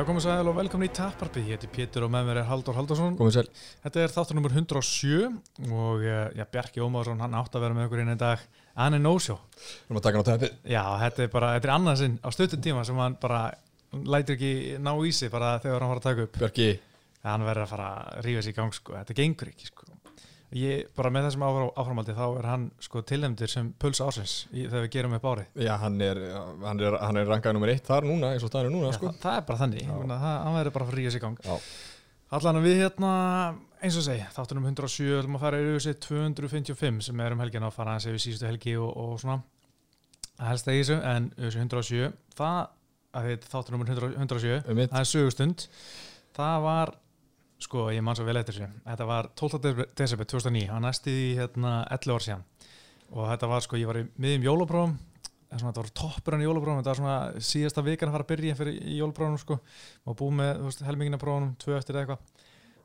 [0.00, 2.72] Já, komið sæl og velkomin í Tapparpið, ég heiti Pétur og með mér er Haldur
[2.72, 3.18] Haldursson.
[3.18, 3.42] Komið sæl.
[3.82, 5.26] Þetta er þáttur nummer 107
[5.76, 8.46] og eh, já, Bjarki Ómarsson, hann átt að vera með okkur inn í dag.
[8.80, 9.36] Hann er no-show.
[9.58, 10.54] Við erum að taka hann á teppið.
[10.72, 13.42] Já, þetta er bara, þetta er annað sinn á stuttum tíma sem hann bara
[14.14, 16.40] lætir ekki ná í sig bara þegar hann var að taka upp.
[16.46, 16.70] Björki,
[17.26, 18.96] Hann verður að fara að rífa sig í gang, sko.
[18.96, 19.99] Þetta gengur ekki, sko.
[20.50, 24.64] Ég, bara með þessum áfram, áframaldi, þá er hann sko tilnæmdur sem puls ásins í,
[24.64, 25.50] þegar við gerum upp árið.
[25.62, 26.18] já, hann er,
[26.64, 28.96] hann er, hann er rankað nummer eitt þar núna, eins og það er núna, Já,
[28.98, 29.12] sko.
[29.12, 31.38] það, það er bara þannig, það, hann verður bara að rífa sig í gang.
[31.46, 31.54] Já.
[32.30, 33.12] Allan við hérna,
[33.82, 37.70] eins og segi, þáttunum 107, ætlum að fara yfir þessi 255 sem er um helgina
[37.70, 39.38] að fara að segja við síðustu helgi og, og svona
[40.40, 42.60] að helsta í þessu, en þessu 107, það,
[43.18, 45.64] að þetta þáttunum 107, Um það er sögustund,
[46.38, 46.94] það var,
[47.60, 49.86] sko, ég man svo vel eftir þessu, þetta var 12.
[49.98, 52.44] desember 2009, það næsti í hérna 11 ár síðan.
[53.10, 54.46] Og þetta var, sko, ég var í miðjum
[55.50, 58.58] svona, þetta var toppurinn í jólaprófum, þetta var svona síðasta vikan að fara að byrja
[58.60, 59.56] fyrir í jólaprófunum, sko,
[60.06, 62.22] og búið með, þú veist, helmingina prófunum, tvö eftir eitthvað.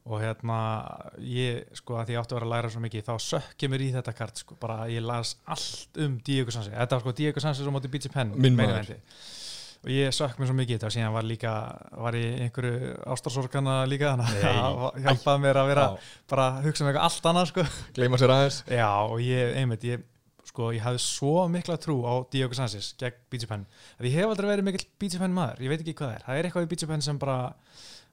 [0.06, 0.58] Og hérna
[1.18, 3.82] ég sko að því ég átti að vera að læra svo mikið þá sökki mér
[3.82, 4.58] í þetta kart sko.
[4.62, 8.12] Bara ég las allt um Diego Sansi þetta var sko Diego Sansi sem átti Beach
[8.14, 8.84] Pen Minn meira maður.
[8.84, 9.24] en þið.
[9.86, 11.52] Og ég sökk mér svo mikið í þetta og síðan var líka
[12.02, 16.10] var ég einhverju ástarsorgana líka þannig að hjálpaði mér að vera Já.
[16.34, 17.66] bara að hugsa um eitthvað allt annað sko
[18.00, 18.58] Gleyma sér aðeins.
[18.74, 20.04] já og ég einmitt ég
[20.50, 23.68] sko ég hafði svo mikla trú á Diego Sansis gegn Beach Pen
[24.00, 26.26] að ég hef aldrei verið mikill Beach Pen maður ég veit ekki hvað það er
[26.28, 27.38] það er eitthvað í Beach Pen sem bara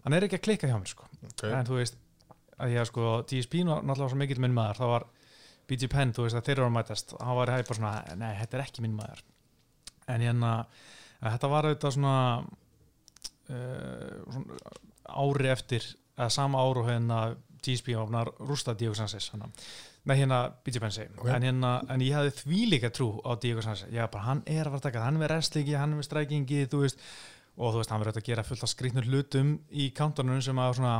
[0.04, 1.52] hann er ekki að klikka hjá mér sko Okay.
[1.54, 1.94] en þú veist
[2.58, 5.04] að ég að sko nú- náttúrulega svo mikill minn maður þá var
[5.70, 8.32] BG Penn, þú veist að þeir eru að mætast hann var hæg bara svona, nei
[8.40, 9.22] þetta er ekki minn maður
[10.10, 10.50] en hérna
[11.30, 12.16] þetta var auðvitað svona,
[13.50, 14.58] uh, svona
[15.22, 17.22] ári eftir eða sama áru hérna
[17.62, 19.48] TSP ofnar rústa Diego Sanchez hana.
[20.04, 21.28] með hérna BG Penn segi Ok.
[21.30, 24.66] en, hérna, en ég hafði því líka trú á Diego Sanchez var bara, hann er
[24.66, 26.98] að fara að taka, hann er með restlíki hann er með strækingi, þú veist
[27.56, 30.58] og þú veist, hann verður auðvitað að gera fullt af skrýtnur hlutum í counterunum sem
[30.58, 30.94] að svona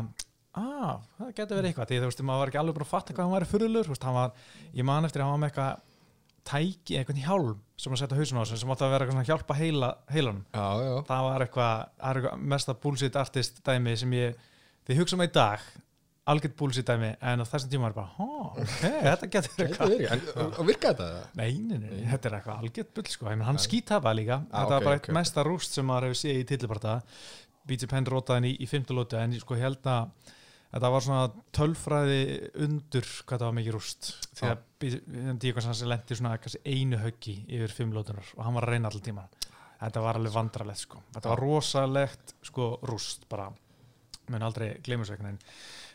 [0.54, 3.14] ah, það getur verið eitthvað, því þú veist, maður var ekki alveg bara að fatta
[3.16, 4.32] hvað hann væri fyrirlur, þú veist, hann var
[4.76, 5.91] ég man eftir að hann var með eitthvað
[6.48, 9.30] tæki, eitthvað hjálm sem að setja hausun á sig sem átti að vera svona að
[9.30, 10.42] hjálpa heila, heilanum.
[10.54, 10.92] Já, já.
[11.08, 14.44] það var eitthvað, er eitthvað mesta bullshit artist dæmi sem ég
[14.86, 15.64] þið hugsa um í dag,
[16.32, 18.28] algjört bullshit dæmi en á þessum tíma var ég bara, hó,
[18.62, 19.96] ok, þetta getur eitthvað.
[20.06, 21.30] er og virkaði þetta?
[21.38, 24.42] Nei, nei, nei, nei, þetta er eitthvað algjört bull sko, en hann skítapa líka.
[24.50, 25.16] Ah, þetta var ok, bara eitt ok.
[25.18, 27.00] mesta rúst sem maður hefur séð í tilliparta
[27.66, 30.30] BG Penn rótaðin í, í fymtu lótu en ég sko held að
[30.72, 32.22] þetta var svona tölfræði
[32.64, 34.12] undur hvað það var mikið rúst.
[34.32, 38.74] Því að Díkons hans lendi svona einu höggi yfir fimm lótunar og hann var að
[38.74, 39.28] reyna allir tíma
[39.82, 41.02] þetta var alveg vandralegt sko.
[41.14, 43.48] Þetta var rosalegt sko rúst bara.
[44.30, 45.40] Mun aldrei glemusveikna en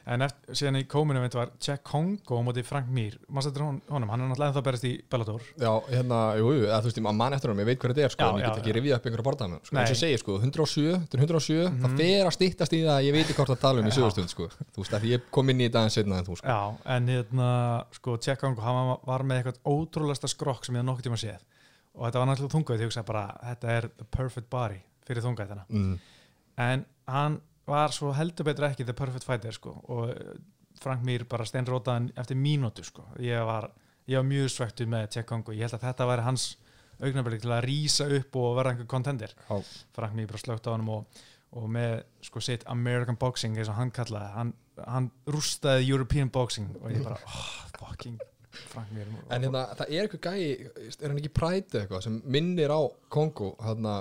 [0.08, 3.18] eftir, síðan í kominu var Jack Kongo móti Frank Mir.
[3.28, 5.42] Honum, hann er náttúrulega ennþá að berast í Bellator.
[5.60, 8.24] Já, hérna, jú, jú, þú veist, mann eftir honum, ég veit hvað þetta er, sko,
[8.24, 8.76] Já, en ég get ekki já.
[8.78, 11.90] rifið upp einhverja borðana, sko, eins og ég segi, sko, 107, þetta er 107, það
[11.90, 11.98] Mhm.
[11.98, 14.30] fer að stýttast í það að ég veit ekki hvort að tala um í sögustund,
[14.32, 16.48] sko, þú veist, því ég kom inn í aðeins setna en þú, sko.
[16.48, 20.86] Já, en hérna, sko, Jack Kongo, hann var- með eitthvað ótrúlegasta skrokk sem ég hef
[20.88, 21.40] nokkuð tíma séð.
[21.98, 25.48] Og þetta var náttúrulega þungað, ég hugsaði bara þetta er the perfect body fyrir þungað
[25.50, 26.00] þarna Mm.
[26.58, 30.38] en hann var svo heldur betur ekki the perfect fighter, sko og eh,
[30.78, 33.72] Frank Mir bara steinrótaðan eftir mínútu, sko, ég var
[34.08, 36.46] ég var mjög svektu með Jack Kongo, ég held að þetta væri hans
[36.98, 39.34] augnablik til að rísa upp og verða einhver contender.
[39.50, 39.58] Já.
[39.96, 41.20] Frank Mir bara slögt á hann og,
[41.58, 44.56] og með sko sitt American Boxing eins og hann kallaði, hann,
[44.88, 48.18] hann rústaði European Boxing og ég bara oh, fucking
[48.72, 49.10] Frank Mir.
[49.30, 52.82] En hérna, það er eitthvað gæi, er hann ekki prætið eitthvað sem minnir á
[53.14, 54.00] Kongo, hérna,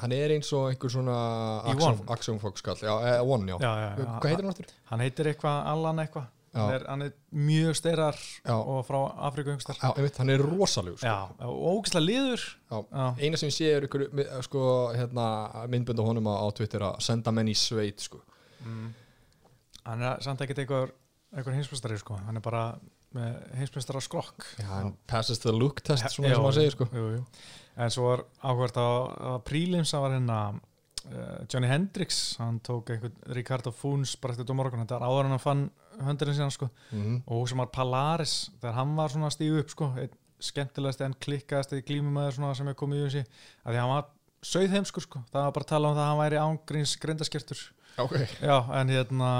[0.00, 1.18] hann er eins og einhver svona
[1.74, 2.02] One?
[2.14, 3.56] action fókskall, já, eh, one, já.
[3.60, 4.74] já, já, Hvað heitir hann aftur?
[4.90, 6.28] hann heitir eitthvað Allan eitthvað
[6.58, 8.18] hann er, hann er mjög steirar
[8.54, 8.98] og frá
[9.28, 11.16] Afriku yngstar Já, einmitt, hann er rosalug, sko.
[11.44, 12.46] og ógislega liður
[13.20, 14.06] Eina sem ég sé er ykkur,
[14.46, 14.62] sko,
[14.96, 15.26] hérna,
[15.70, 18.22] myndbund á honum á, Twitter að senda menn í sveit, sko.
[18.64, 18.88] mm.
[19.84, 20.88] hann er samt ekkert eitthvað
[21.36, 22.62] eitthvað heimsmestari sko, hann er bara
[23.16, 24.44] með heimsmestara skrokk
[25.08, 26.88] passes the look test, svona sem hann segir, sko.
[26.92, 27.22] jú, jú.
[27.80, 28.88] en svo var áhvert á
[29.48, 32.36] prílims að var hérna uh, Johnny Hendricks.
[32.42, 35.64] Hann tók einhvern Ricardo Funes bara eftir dómarokon, þetta var áður en hann fann
[36.04, 39.72] höndurinn síðan sko, Mm og sem var Palaris þegar hann var svona að stígu upp
[39.72, 43.22] sko einn skemmtilegasti en klikkaðasti glímumæður svona sem er komið í þessi,
[43.64, 44.04] að því hann var
[44.46, 47.62] sögðheimskur sko, það var bara að tala um það að hann væri ángríns grindaskirtur
[48.04, 48.14] ok.
[48.40, 49.30] Já, en hérna,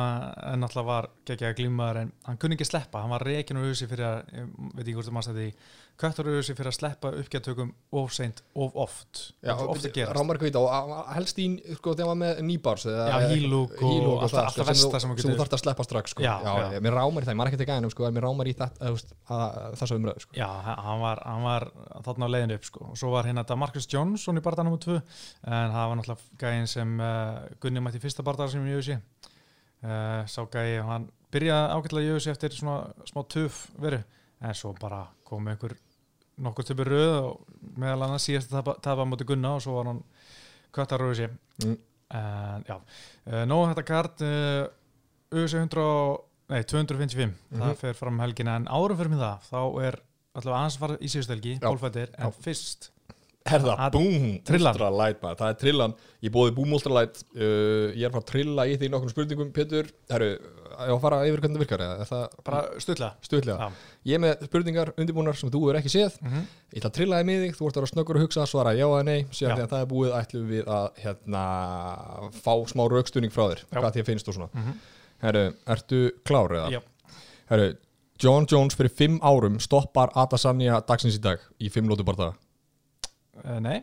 [0.53, 3.89] en náttúrulega var geggjaði glímaður en hann kunni ekki sleppa, hann var reikin úr húsi
[3.91, 5.49] fyrir að, ég veit ekki hvort það maður stæði
[5.99, 9.97] köttur úr húsi fyrir að sleppa uppgjæðtökum of seint, of oft, Já, of oft að
[9.97, 13.89] gera Rámar Hvita og helst í, sko, þegar maður með nýbárs eða, Já, hílúk og
[13.89, 16.23] alltaf- það, alltaf sko, versta sem þú getur- þú þarft að sleppa strax sko.
[16.23, 16.81] Já, já, já.
[16.87, 20.23] mér rámar í það, ég man ekki til gænum sko, mér rámar í þessu umröðu
[20.23, 20.39] sko.
[20.39, 20.47] Já,
[20.87, 21.69] hann var, hann var
[22.07, 22.85] þarna á leiðinu upp sko.
[22.93, 24.79] og svo var hérna þetta Marcus Johnson í barða nr.
[24.79, 28.95] 2 en það var náttúrulega gæðin sem uh, Gunni mætti fyrsta barða sem í UFC
[29.83, 34.01] uh, sá gæði hann byrjaði ágætlega í UFC eftir svona smá töf veru
[34.41, 35.75] en svo bara kom einhver
[36.39, 37.41] nokkur töfur röð og
[37.79, 40.03] meðal annars síðast að tapa á móti Gunna og svo var hann
[40.75, 41.29] köttar úr UFC
[41.65, 41.77] Mm.
[42.15, 42.77] en já,
[43.27, 44.69] uh, nóg þetta kart uh,
[45.35, 47.61] UFC 100 og- nei, 255 Mhm.
[47.61, 49.99] það fer fram um helgina en árum fyrir mig það þá er
[50.37, 51.09] að fara í
[51.59, 51.67] Já.
[51.69, 52.33] bólfættir, en Já.
[52.41, 52.91] fyrst
[53.49, 54.75] Herða, Að- búm, Trillan.
[54.75, 58.17] Ultra Light maður, það er trillan Ég bóði búm Ultra Light uh, Ég er að
[58.17, 61.57] fara að trilla í því nokkrum spurningum Pétur, herru, ég var að fara yfir hvernig
[61.59, 63.73] það virkar er það bara stutla stuðlega Já.
[64.11, 66.45] Ég er með spurningar undirbúnar sem þú er ekki séð mm -hmm.
[66.75, 68.75] Ég ætla að trilla þið með þig, þú ert að vera snöggur að hugsa svara
[68.77, 69.57] já eða nei, síðan Já.
[69.57, 71.43] þegar það er búið ætlum við að hérna,
[72.45, 73.81] fá smá raukstunning frá þér, Já.
[73.81, 74.75] hvað þér finnst og svona Mm
[75.19, 76.71] Herru, ertu klár eða?
[76.71, 76.81] Já.
[77.51, 77.73] Herru,
[78.23, 82.37] John Jones fyrir fimm árum stoppar Adesanya dagsins í dag í fimm lótu bara uh,
[83.61, 83.83] nei,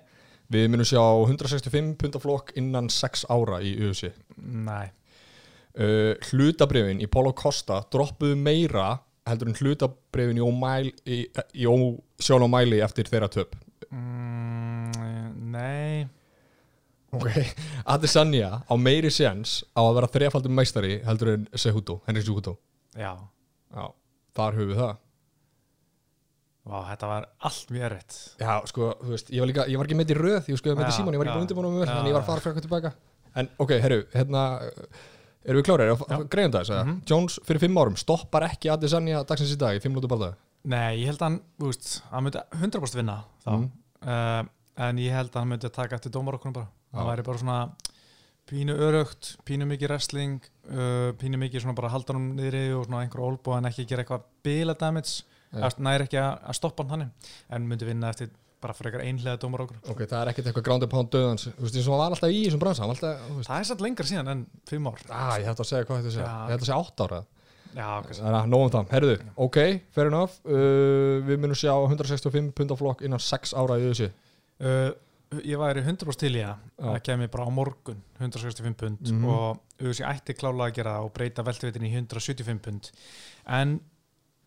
[0.51, 4.11] Við munum sjá 165 pundaflokk innan 6 ára í UFC.
[4.37, 4.91] nei
[5.75, 8.93] Uh, hlutabrifin í Polo Costa droppuðu meira
[9.27, 11.17] heldur en hlutabrifin í, í,
[11.59, 13.57] í Ó- Sean O'Malley eftir þeirra töp.
[13.91, 16.07] mm, nei
[17.11, 17.27] Ok.
[17.87, 22.55] Adesanya á meiri séns á að vera þrefaldum meistari heldur en Cejudo, Henry Cejudo.
[22.95, 23.11] já,
[23.75, 23.91] Já,
[24.35, 24.95] þar höfum við það.
[26.65, 29.85] Vá, þetta var allt mjög erfitt Já, sko, þú veist, ég var, líka, ég var
[29.85, 31.75] ekki með í röð, ég var með í Já, síman, ég var ekki búin undirbúin
[31.75, 31.91] vel, já.
[31.93, 32.91] þannig ég var að fara eitthvað tilbaka.
[33.35, 34.41] En ok, herru, hérna,
[35.45, 36.17] erum við klárir, Já.
[36.33, 36.95] greiðum það þess Mhm.
[37.11, 40.35] Jones fyrir fimm árum stoppar ekki Adesanya dagsins í dag í fimm lútu baldaði.
[40.65, 43.71] nei, ég held að hann, þú veist, hann myndi 100% vinna þá Mhm.
[44.01, 44.43] uh,
[44.77, 47.05] en ég held að hann myndi að taka eftir dómarokkunum bara það Já.
[47.15, 47.71] væri bara svona
[48.49, 50.41] pínu örugt, pínu mikið wrestling
[50.71, 54.03] uh, pínu mikið svona bara halda hann niðri og svona einhver olbú en ekki gera
[54.03, 55.23] eitthvað bila damage.
[55.85, 58.29] Næri ekki að, að stoppa hann þannig, en myndi vinna eftir
[58.65, 61.75] bara frekar einhlega dómarokkur Ok, það er ekkert eitthvað ground and pound döðans, þú veist,
[61.77, 64.45] eins og hann var alltaf í þessum bransa, alltaf, það er satt lengra síðan en
[64.65, 64.99] fimm ár.
[65.09, 67.19] Ah, ég hætti að segja hvað þetta segja, ég hætti að segja átt ára.
[67.75, 69.57] já, kannski Það er nóg um það, herruðu, ok,
[69.91, 74.09] fair enough, uh, við munum sjá 165 pundaflokk innan 6 ára í þessu.
[74.63, 74.93] Uh,
[75.43, 76.53] ég væri 100% til Já.
[76.79, 79.25] það kemur bara á morgun 165 pund Mhm.
[79.27, 82.91] og auðvitað ætti klála að gera og breyta veltvitin í 175 pund.
[83.45, 83.81] En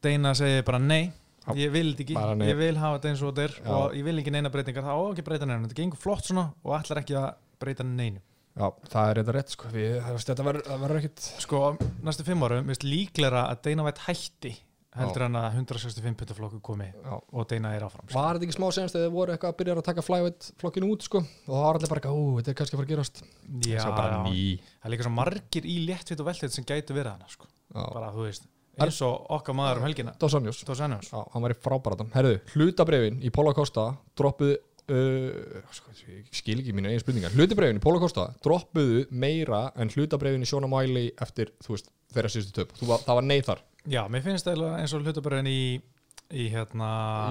[0.04, 1.08] Deina segir bara nei
[1.48, 1.54] Já.
[1.56, 3.74] ég vil þetta ekki, ég vil hafa þetta eins og þetta er Já.
[3.74, 6.48] og ég vil ekki neina breytingar þá á ekki breyta neina, þetta gengur flott svona
[6.62, 7.28] og ætlar ekki að
[7.62, 8.20] breyta neinu
[8.58, 11.60] Já, það er þetta rétt, sko, við, þetta verður- það ekkert, sko,
[12.02, 14.56] næstu fimm árum veist líklega að Deina vært hætti
[14.98, 17.14] heldur en að 165 pundaflokku komi já.
[17.14, 19.76] og Deina er áfram Var þetta ekki smá senast þegar þið voru eitthvað að byrja
[19.78, 22.58] að taka flyweight flokkinu út, sko, og það var allir bara eitthvað, ú, þetta er
[22.58, 23.22] kannski að fara að gerast.
[23.62, 23.84] já, já.
[23.86, 27.46] það er líka svo margir í léttvitt og veltvitt sem gætu verið hana sko.
[27.68, 27.84] Já.
[27.94, 28.48] bara þú veist
[28.86, 30.62] eins og okkar maður um helgina Dos Anjos.
[30.64, 32.10] Já, hann var í frábæratum.
[32.14, 33.88] Herðu, hlutabrefin í Póla Costa
[34.18, 34.56] droppuðu,
[34.94, 35.92] uh, sko,
[36.40, 40.70] skil ekki mínu eigin spurningar, hlutabrefin í Póla Costa droppuðu meira en hlutabrefin í Sjóna
[40.70, 42.74] Mæli eftir, veist, þeirra síðustu töp.
[42.80, 43.62] Þú var, það var nei þar.
[43.88, 45.60] já, mér finnst það eins og hlutabörðin í
[46.28, 46.88] í hérna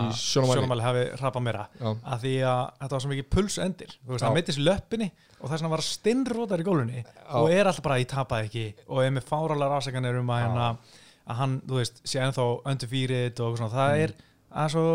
[0.07, 0.55] Í O'Malley.
[0.57, 1.89] Sjónamæli hafi rapað meira Já.
[2.01, 4.25] að því að þetta var svo mikið puls endir þú veist, Já.
[4.25, 7.03] hann meittist í löppinni og vegna var stinnrótar í gólunni
[7.37, 10.69] og er alltaf bara, ég tapaði ekki og er með fáralega rásakanir um að, hérna,
[11.27, 14.13] að hann, þú veist, sé ennþá undefeated og svona, það er
[14.47, 14.85] það er svo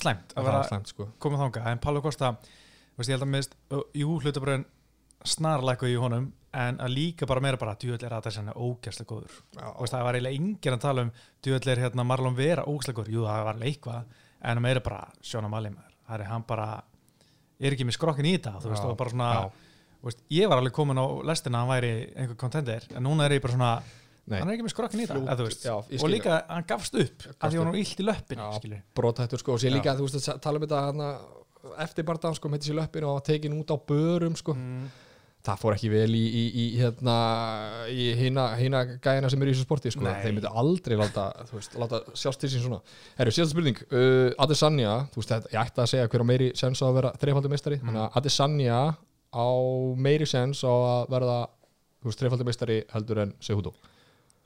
[0.00, 1.08] slæmt að Það vera slæmt, sko.
[1.22, 3.56] komið þanga, en Pálu Kosta þú veist, ég held að minnst,
[4.00, 4.66] jú, hlutabröðin
[5.26, 9.34] snarlækuði í honum en að líka bara meira bara, djúvel er að þessi ógæslega góður.
[9.58, 9.66] Já.
[9.76, 11.10] og það var eiginlega enginn að tala um
[11.44, 13.12] djúvel er hérna Marlon Vera ógæslega góður.
[13.12, 14.14] Jú, það var eitthvað,
[14.46, 16.68] en meira bara Sjóna Malimar, það er hann bara
[17.60, 18.88] er ekki með skrokkin í þetta þú veist, Já.
[18.88, 19.30] og bara svona,
[20.06, 23.36] veist, ég var alveg komin á lestina að hann væri einhver contender, en núna er
[23.36, 23.72] ég bara svona
[24.26, 24.40] Nei.
[24.40, 27.58] hann er ekki með skrokkin í veist já, og líka, hann gafst upp af því
[27.60, 28.46] hann var illt í löppin, Já.
[28.58, 31.10] skilur brotættur sko og sér líka þú veist að tala um þetta hana,
[31.84, 34.88] eftir barndan sko með þessi löppin og var tekin út á börum sko mm.
[35.46, 37.16] það fór ekki vel í, í, í hérna
[37.86, 40.14] í hina, hina gæjina sem eru í þessu sporti sko Nei.
[40.24, 42.82] þeir myndu aldrei láta, þú veist, láta sjást til sín svona
[43.20, 46.50] Herru, síðast spurning, uh, Adesanya þú veist, þetta- ég ætti að segja hver á meiri
[46.58, 47.92] sens á að vera þreifaldi meistari, Mm.
[47.92, 48.80] þannig að Adesanya
[49.30, 49.48] á
[49.94, 51.38] meiri sens á að verða
[52.02, 53.72] þú veist, þreifaldi meistari heldur en Cejudo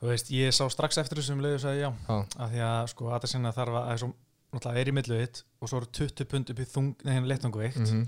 [0.00, 1.90] Þú veist, ég sá strax eftir þessum leiðu og sagði já,
[2.40, 4.08] af því að sko Adesinna þarf að, er svo,
[4.54, 7.82] náttúrulega er í milluðitt og svo eru 20 pund upp í þung, neina lettungveikt.
[7.84, 8.06] -hmm.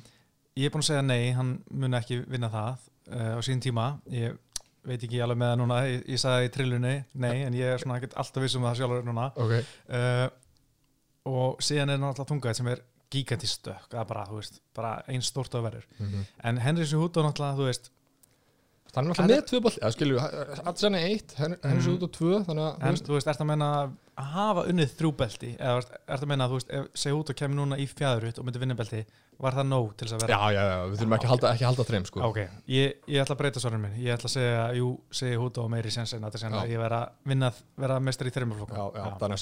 [0.57, 3.99] Ég er búin að segja nei, hann mun ekki vinna það uh, á sín tíma.
[4.13, 4.39] Ég
[4.85, 7.79] veit ekki alveg með það núna, ég, ég sagði í trillunni nei, en ég er
[7.79, 9.29] svona ekkert alltaf vissum það sjálfur núna.
[9.37, 9.53] Ok,
[9.93, 10.29] uh,
[11.29, 12.83] og síðan er náttúrulega þungaðið sem er
[13.13, 17.23] gigantistökk, það er bara, þú veist, bara eins stórt að verður, mm en Henry Cejudo
[17.23, 17.91] náttúrulega, þú veist,
[18.95, 20.21] hann er alltaf með tvö boll eða skilju,
[20.69, 21.81] Adesanya eitt henni Mm.
[21.81, 23.91] svo út á tvö þannig að, en þú veist, ert að menna að
[24.33, 27.79] hafa unnið þrjú belti, eða ert að menna að þú veist, ef Cejudo kemur núna
[27.81, 29.01] í fjæðurut og myndi vinna belti,
[29.43, 30.37] var það nóg til þess að vera?
[30.37, 32.21] Já, já, já, við þurfum ekki að halda, halda þreim, sko.
[32.29, 35.65] Ok, ég, ég ætla að breyta svarinu minn Ég ætla að segja, jú, segja Húta
[35.65, 36.69] og meiri sens en að Já.
[36.69, 39.41] ég vera að vinna vera mestar í já, þreymurflokkum já, þannig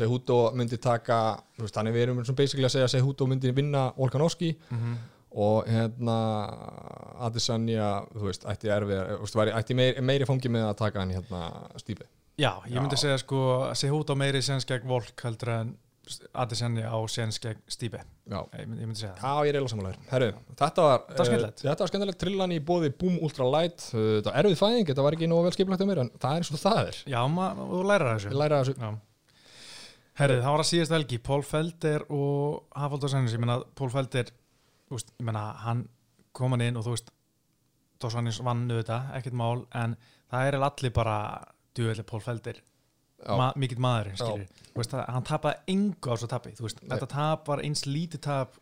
[5.32, 6.16] og hérna
[7.26, 11.02] Adesanya, þú veist, ætti erfið þú veist, væri, ætti meiri, meiri fangi með að taka
[11.04, 11.42] hann hérna
[11.80, 12.06] stípi
[12.40, 13.02] Já, ég myndi Já.
[13.04, 13.40] segja sko
[13.76, 15.74] segja Húta og meiri sens gegn Volk heldur en
[16.34, 19.22] Adesanya á sens gegn Stíbe já, ég, myndi- ég myndi segja það.
[19.22, 19.98] Já, ég er eiginlega samanlegar.
[20.10, 21.60] Herru, þetta var Þetta var skemmtilegt.
[21.60, 23.84] eh, þetta var skemmtilegt trillan í bóði Boom Ultra Light.
[23.94, 26.32] Uh, Þetta var erfið fæðing, þetta var ekki nógu vel skipulagt um mér en það
[26.32, 26.98] er eins og það er.
[27.12, 28.34] Já, maður, þú læra Við þessu.
[28.40, 28.74] Læra þessu.
[28.80, 28.90] Já.
[30.20, 34.32] Herrið, það var að síðast helgi, Pól Felder og Hafaldur Sænis, ég meina Pól Felder,
[34.90, 35.84] þú veist, ég meina hann
[36.36, 37.14] kom hann inn og þú veist
[38.00, 39.94] Dósanis vann auðvitað, ekkert mál en
[40.32, 41.16] það er allir bara
[41.76, 42.60] duðlega Pól Felder
[43.20, 43.34] Já.
[43.36, 44.24] ma mikill maðurinn, Já.
[44.24, 46.94] skilur þú veist, hann tapaði engu á svo tapi þú veist, Nei.
[46.94, 48.56] þetta tap var eins lítið tap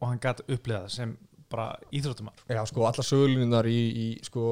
[0.00, 1.14] og hann gæti upplifað sem
[1.54, 4.44] bara íþróttumar Já, sko, allar sögulinunar í, í sko,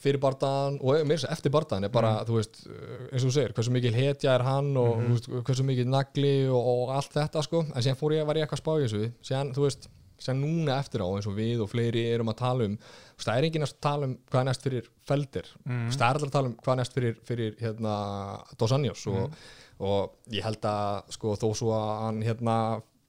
[0.00, 3.34] fyrir bardaðan og þess að eftir bardaðan er bara, þú veist, uh, eins og þú
[3.36, 7.16] segir hversu mikil hetja er hann og þú veist, hversu mikil nagli og, og allt
[7.16, 9.10] þetta sko, en síðan fór ég, eitthvað að spá í þessu.
[9.30, 12.68] Síðan, þú veist, síðan núna eftir á eins og við og fleiri erum að tala
[12.68, 12.76] um
[13.20, 15.72] það er enginn að tala um hvað næst fyrir feldir, mm.
[15.72, 15.88] mm.
[15.96, 17.96] það er allir að tala um hvað næst fyrir, fyrir hérna,
[18.60, 19.34] Dos Anjos og,
[19.80, 22.56] og ég held að sko, þó svo að hann hérna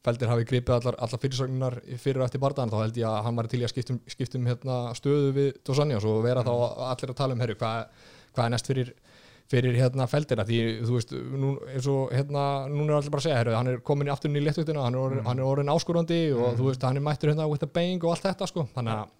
[0.02, 3.36] Feldir hafi gripið allar, allar fyrirsögnunar fyrir og eftir bardaðan, þá held ég að hann
[3.38, 6.54] var til í að skiptum, skiptum hérna, stöðu við Dos Anjos og vera þá
[6.88, 8.90] allir að tala um herru, hvað, hvað er næst fyrir,
[9.52, 13.28] fyrir hérna Feldina, því þú veist nú, eins og hérna, núna er allir bara að
[13.28, 16.22] segja herru, hann er komin í afturinn í léttutina, hann orðin, hann er orðin áskurandi
[16.36, 19.02] og þú veist, hann er mættur hérna with a bang og allt þetta sko, þannig
[19.02, 19.18] að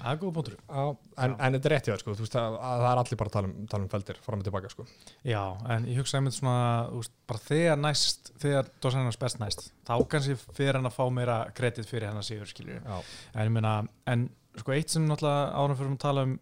[0.00, 0.84] það er góð Já,
[1.20, 3.20] en, en þetta er rétt í það sko, þú veist að, að það er allir
[3.20, 4.86] bara að tala um, tala um feldir fram og tilbaka sko.
[5.28, 5.42] Já,
[5.74, 9.94] en ég hugsa einmitt svona, þú veist, bara þegar næst, þegar Dósanarnas best næst, þá
[10.14, 12.80] kannski fyrir hann að fá meira kredit fyrir hennar sigur, skiljur.
[12.80, 13.00] Já,
[13.44, 13.60] En
[14.14, 16.38] en sko eitt sem náttúrulega árum fyrir að tala um,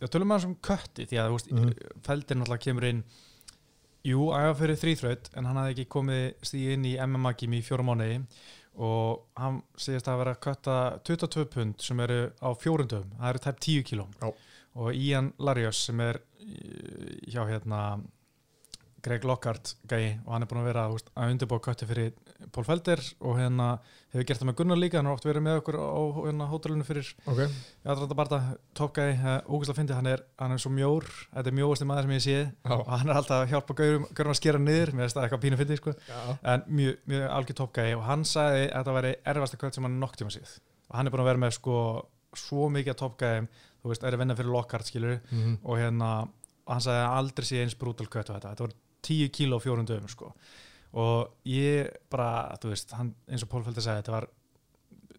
[0.00, 1.72] já, tölum hans um kötti, því að, veist, Mhm.
[2.04, 3.04] feldir náttúrulega kemur inn,
[4.04, 7.84] jú, æfa fyrir þrýþraut, en hann hafði ekki komið stíð inn í MMA-gimi í fjóra
[7.86, 8.26] mánuði.
[8.76, 13.38] Og hann segist að vera að kötta 22 pund sem eru á fjórundum, það eru
[13.38, 14.06] tæp 10 kíló.
[14.76, 18.04] Og Ian Larios sem er í- hjá hérna
[19.06, 22.12] Greg Lockhart gæi og hann er búin að vera veist, að undirbúa kötti fyrir
[22.52, 23.66] Pól Felder og hérna
[24.12, 26.86] hefur gert það með Gunnar líka hann har oft verið með okkur á hérna, hótelinu
[26.88, 27.40] fyrir ok.
[27.86, 28.40] aðranda barða,
[28.76, 29.08] toppgæi,
[29.46, 32.36] ógæslega fyndi hann er, hann er svo mjór, þetta er mjóasti maður sem ég sé.
[32.66, 32.74] Já.
[32.76, 35.44] og hann er alltaf að hjálpa gaurum, gaurum að skera niður, mér finnst það eitthvað
[35.46, 35.94] pínu fyndi sko.
[36.42, 40.00] En mjög, mjög algjör toppgæi og hann sagði að þetta væri erfasta kött sem hann
[40.02, 40.56] nokk tíma síð
[40.90, 41.76] og hann er búin að vera með sko
[42.36, 42.92] svo mikið
[43.92, 44.20] veist, er að
[45.30, 45.54] Mhm.
[45.64, 46.10] og hérna
[46.66, 48.50] hann sagði aldrei sé eins brútal kött og þetta.
[48.54, 48.74] Þetta voru
[49.06, 50.32] 10 kíló á fjórun döfum sko.
[50.96, 54.28] og ég bara þú veist, hann, eins og Pól Feldur sagði þetta var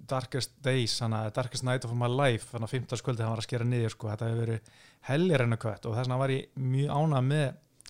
[0.07, 3.01] darkest days hana, darkest night of my life þannig að 15.
[3.01, 4.07] skvöldi hann var að skera niður sko.
[4.13, 4.71] þetta hefur verið
[5.09, 7.49] hellir enn að kött og þess vegna var ég mjög ánað með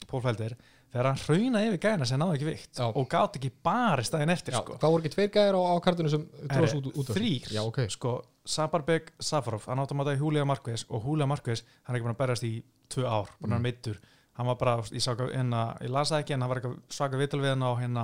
[0.09, 0.55] Pól Feldur
[0.87, 2.85] þegar hann hrauna yfir gæna sem náði ekki vikt Já.
[2.87, 4.77] og gátt ekki bara stæðin eftir Já, sko.
[4.81, 7.79] hvað voru ekki tveir gæðir á, á kartinu sem tróðs út, út þrýr Já, ok
[7.91, 8.13] sko,
[8.47, 12.07] Sabarbek Safarov, hann átt að máta í Julia Marquez og Julia Marquez, hann er ekki
[12.07, 12.53] búin að berjast í
[12.89, 13.67] tvö ár, búin að Mm.
[13.67, 13.99] meittur
[14.37, 16.77] hann var bara, ég sá ekki, hérna, ég las það ekki en hann var eitthvað
[16.93, 18.03] svaka vital við hann á hérna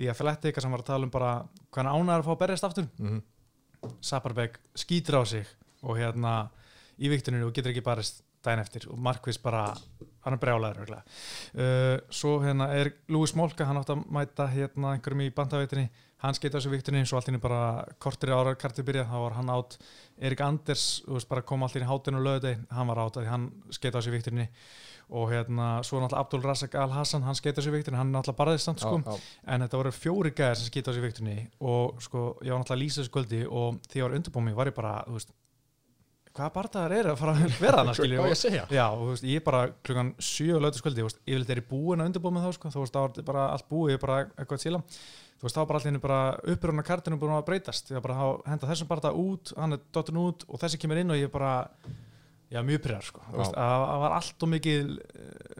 [0.00, 1.32] í Athletic sem var að tala um bara
[1.76, 3.22] hann ánæður að fá að berjast aftur Mhm.
[4.04, 5.46] Sabarbek skýtur á sig
[5.82, 6.50] og hérna
[7.00, 9.68] í viktuninu og getur ekki barist daginn eftir og Marquez bara
[10.24, 15.24] hann er brjálæður uh, svo hérna er Lewis Molka hann átt að mæta hérna einhverjum
[15.24, 15.88] í bandaveitinni.
[16.20, 19.16] Hann skeiti á sig viktunni svo allt í einu bara kortir ára kartið byrja þá
[19.22, 19.78] var hann átt
[20.20, 21.00] Erik Anders
[21.48, 24.44] kom allir í hátinu og löði hann var átt að hann skeiti á sig viktunni
[25.10, 28.38] og hérna svo náttúrulega Abdul Razak Al Hassan hann skeiti á sig viktunni hann náttúrulega
[28.38, 29.00] barðist samt sko.
[29.00, 29.32] Já, já.
[29.48, 32.76] en þetta voru fjóri gæðar sem skýta á sig viktunni og sko, ég var náttúrulega
[32.76, 35.32] að lýsa þessu kvöldi og því ég var undirbúið mig var ég bara, þú veist
[36.40, 38.64] hvaða bardaðar er að fara að vera ég að segja?
[38.72, 42.00] Já, og veist, ég bara klukkan 7 á lögutaskvöldi, þú veist, yfirleitt er ég búin
[42.00, 44.18] að undirbúið með þá, sko, þú veist, þá var bara allt búið, ég er bara
[44.26, 44.80] eitthvað að síla,
[45.36, 48.70] þú veist, þá bara allir bara á kartinu búin að breytast, ég bara að henda
[48.70, 51.52] þessum barða út, hann er dottin út og þessi kemur inn og ég bara,
[52.50, 54.84] já, mjög pyrjar, sko, þú veist, að það var allt og mikið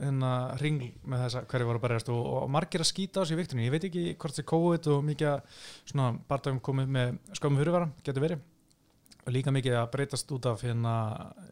[0.01, 0.33] hérna
[0.63, 3.67] ringl með þessa hverju voru að berjast og, og margir að skýta á sig viktinu,
[3.67, 4.49] ég veit ekki hvort þið
[9.29, 10.95] líka mikið að breytast út af hérna,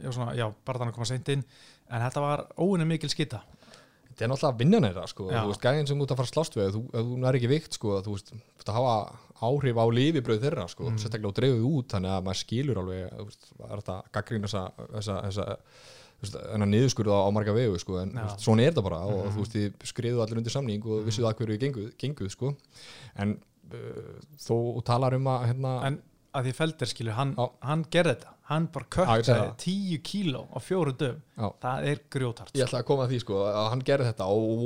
[0.03, 1.45] já, svona, já, bara þannig að koma seint inn
[1.91, 3.43] en þetta var óinni mikil skita
[4.09, 5.29] þetta er náttúrulega vinnan þeirra sko.
[5.31, 5.43] Já.
[5.45, 7.73] þú veist, gæðin sem út að fara að slást við þú, þú er ekki vikt,
[7.79, 8.33] sko, þú veist,
[8.67, 8.95] að hafa
[9.49, 10.99] áhrif á lifibröð þeirra sko, Mm.
[10.99, 14.43] sérstaklega og dreifðu út, þannig að maður skilur alveg, þú veist, það er þetta gaggrín
[14.49, 14.63] þessa,
[14.97, 15.47] þessa, þessa
[16.19, 19.25] þú veist, þennan niðurskurð á, marga vegu, sko, en veist, svona er þetta bara og
[19.29, 19.37] Mhm.
[19.37, 22.57] þú veist, þið skriðu allir undir samning og vissuð að hverju genguð, genguð sko,
[23.17, 23.39] en
[23.71, 26.03] uh, þó talar um að, hérna, en
[26.35, 28.87] að því feldir skilju, hann, hann gerði þetta hann bara
[29.29, 29.57] það.
[29.65, 30.93] 10 kíló á fjóru
[31.37, 31.49] Já.
[31.65, 34.63] það er grjótart ég ætla að koma að því sko að hann gerði þetta og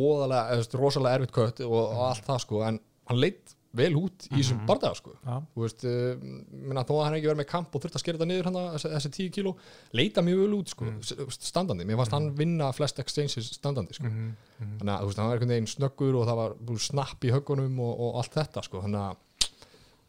[0.58, 2.78] veist, rosalega erfitt kött og, og allt það sko en
[3.10, 4.66] hann leitt vel út í þessum Mhm.
[4.68, 5.36] bardaga sko Já.
[5.56, 6.16] þú veist, uh,
[6.52, 8.58] minna, þó að hann ekki verið með kamp og þurft að skera þetta niður hann
[8.74, 9.54] þessi, þessi 10 kíló
[9.96, 11.30] leita mjög vel út sko, Mm.
[11.32, 14.04] standandi mér fannst hann vinna flest exchanges standandi sko.
[14.04, 14.78] Mhm, mhm.
[14.78, 17.80] þannig að þú veist, hann var einhvern veginn snöggur og það var snapp í höggunum
[17.80, 19.16] og, og allt þetta sko, þannig að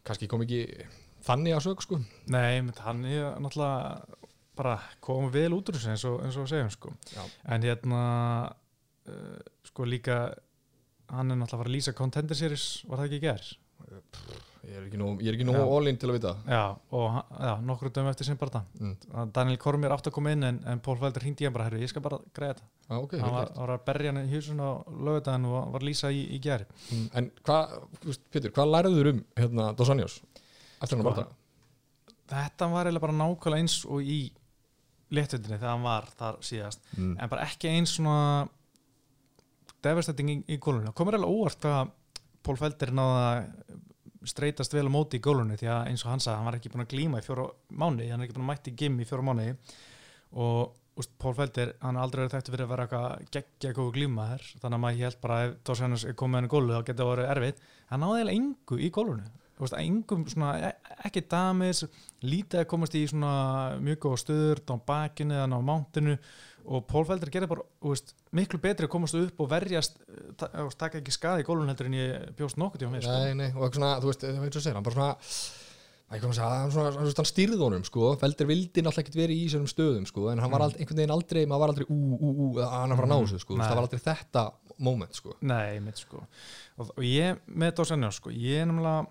[0.04, 0.60] kannski kom ekki
[1.26, 1.98] þannig að sög sko.
[2.32, 4.20] Nei, hann er náttúrulega
[4.54, 6.92] bara komið vel út úr þessu eins og, eins og segjum sko.
[7.10, 7.22] Já.
[7.56, 8.02] en hérna
[9.10, 10.18] uh, sko líka
[11.10, 13.54] hann er náttúrulega að fara að lýsa Contender Series var það ekki í ger
[14.64, 16.30] ég er ekki nóg, nóg all-in til að vita.
[16.48, 16.62] Já,
[16.96, 18.94] og hann- já, nokkru dögum eftir sem bara mm.
[19.12, 21.82] það Daniel Kormir átt að koma inn en, en Pól Veldur hringdi ég bara, herru,
[21.82, 22.70] ég skal bara greiða þetta.
[22.88, 25.88] Ah, okay, hann var, var að berja hann í húsun á lögudaginn og var að
[25.90, 26.64] lýsa í, í geri
[26.94, 27.76] Mm, En hvað,
[28.32, 30.18] Pétur, hvað læriður um hérna Dos Anjos
[30.88, 31.26] Sko,
[32.30, 34.20] þetta var eiginlega bara nákvæmlega eins og í
[35.14, 36.84] léttundinni þegar hann var þar síðast.
[36.96, 37.16] Mm.
[37.20, 38.46] en bara ekki eins svona
[39.84, 41.92] devastating í, í gólunni komur alveg óvart að
[42.44, 43.26] Pól Felder náða
[44.28, 46.72] streytast vel á móti í gólunni því að eins og hann sagði, hann var ekki
[46.72, 49.06] búin að glíma í fjóra mánu, hann er ekki búin að mætti í gym í
[49.08, 49.46] fjóra mánu
[50.40, 53.94] og úst, Pól Felder, hann har aldrei verið þekktu fyrir að vera eitthvað geggja góðu
[53.98, 57.00] glímaður þannig að maður held bara ef Dórsennus er komið hann í gólu þá getur
[57.02, 57.64] það verið erfitt.
[57.90, 59.26] Hann náði eiginlega engu í gólunni
[59.60, 61.84] veist, engum svona, e- ekki damis
[62.24, 63.34] lítið að komast í svona
[63.80, 66.16] mjög góða stöður á bakinu eða á mántinu
[66.64, 69.98] og Pól Felder gerði bara veist, miklu betri að komast upp og verjast
[70.40, 73.04] ta þú veist, taka ekki skaði í gólun heldur en ég bjóst nokkuð tíma með
[73.04, 73.18] sko.
[73.20, 75.12] Nei, nei, og svona, þú veist, það er eins og segir, hann bara svona
[76.14, 76.48] ekki segja,
[76.94, 80.50] hann, stýrði honum sko, Felder vildi náttúrulega ekkert verið í þessum stöðum sko, en hann
[80.52, 80.66] var Mm.
[80.68, 83.16] aldrei, einhvern veginn aldrei maður var aldrei, ú, ú, ú, hann er að að ná
[83.18, 83.66] Mm, þessu sko, nei.
[83.66, 84.44] það var aldrei þetta
[84.78, 86.16] moment sko, Nei, mitt sko
[86.78, 89.06] og, og ég með Dósenjó sko, ég er nefnilega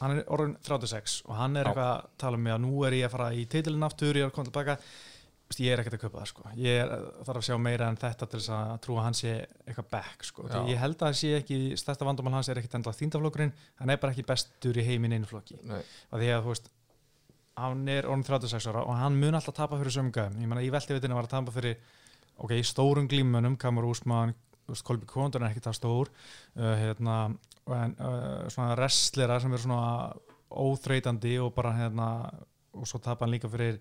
[0.00, 2.96] hann er orðin 36 og hann er eitthvað að tala um mig að nú er
[2.98, 4.78] ég að fara í titilin aftur, ég er að koma tilbaka.
[5.54, 6.44] Ég er ekkert að kaupa það sko.
[6.58, 6.92] Ég er,
[7.28, 9.34] þarf að sjá meira en þetta til þess að trúa að hann sé
[9.68, 10.46] eitthvað back sko.
[10.50, 13.92] Því ég held að það sé ekki, stærsta vandamál hans er ekkert endla þýndaflokkurinn, hann
[13.92, 15.60] er bara ekki bestur í heiminn einu flokki.
[15.68, 16.72] Og því að þú veist
[17.60, 20.64] hann er orðin 36 ára og hann mun alltaf tapa fyrir sömum gæðum, ég meina
[20.64, 21.76] í veltivitinu var að tapa fyrir
[22.42, 24.34] ok, stórum glímunum Kamur Úsmann,
[24.66, 27.18] Kolby Kondur er ekki það stór uh, hérna,
[27.72, 30.12] en, uh, svona wrestlera sem eru svona
[30.54, 32.08] óþreytandi og bara hérna
[32.74, 33.80] og svo tapa hann líka fyrir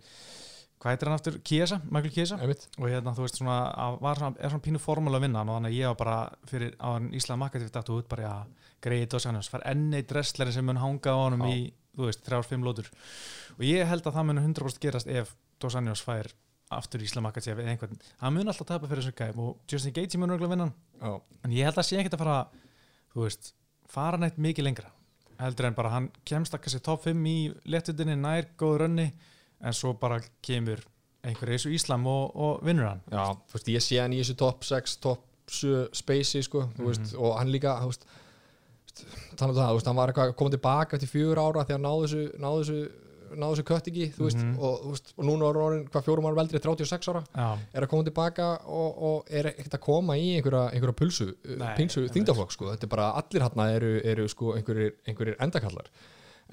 [0.84, 3.58] hvað heitir hann aftur, Kiesa, Michael Kiesa og hérna þú veist svona,
[4.02, 6.18] svona er svona pínu formúla að vinna hann og þannig að ég var bara
[6.50, 10.54] fyrir á hann Ísland Makatíf dættu út bara að greiði Dósanjós, fær enn eitt wrestleri
[10.56, 11.48] sem mun hanga á Já.
[11.56, 12.90] í, þú veist, þrjár, fimm lótur.
[13.56, 15.32] Og ég held að það mun 100% gerast ef
[15.64, 16.34] Dósanjós fær
[16.74, 20.20] aftur Ísland Makatíf eða einhvern, hann mun alltaf tapa fyrir þessu gæm og Justin Gaethje
[20.20, 21.22] mun örgulega vinna hann.
[21.46, 22.38] En ég held að sé ekkert að fara
[23.14, 23.54] þú veist,
[23.94, 24.90] fara neitt mikið lengra
[25.44, 27.38] heldur en bara hann kemst að kannski top 5 í
[27.74, 29.08] léttundinni nær góður rönni
[29.64, 30.82] en svo bara kemur
[31.24, 34.20] einhverju eins og Íslam og, og vinnur hann já, þú veist, ég sé hann í
[34.22, 37.22] þessu top 6, top 7 spacey sko, þú veist, Mhm.
[37.24, 38.06] og hann líka þú veist,
[39.34, 42.24] að það, þú veist, hann var komið tilbaka eftir fjögur ára því að náðu þessu
[42.44, 42.80] náðu þessu,
[43.36, 44.60] náðu þessu kött ekki, veist, Mhm.
[44.60, 47.90] og, veist, og núna er orðin hvað fjórum ára veldri, 36 ára Já, er að
[47.90, 51.34] koma tilbaka og, og er ekkert að koma í einhverja, einhverja pulsu,
[51.78, 52.14] pinsu einmitt.
[52.18, 55.88] þingdaflokk sko, þetta er bara allir hérna eru, eru sko einhverjir, einhverjir endakallar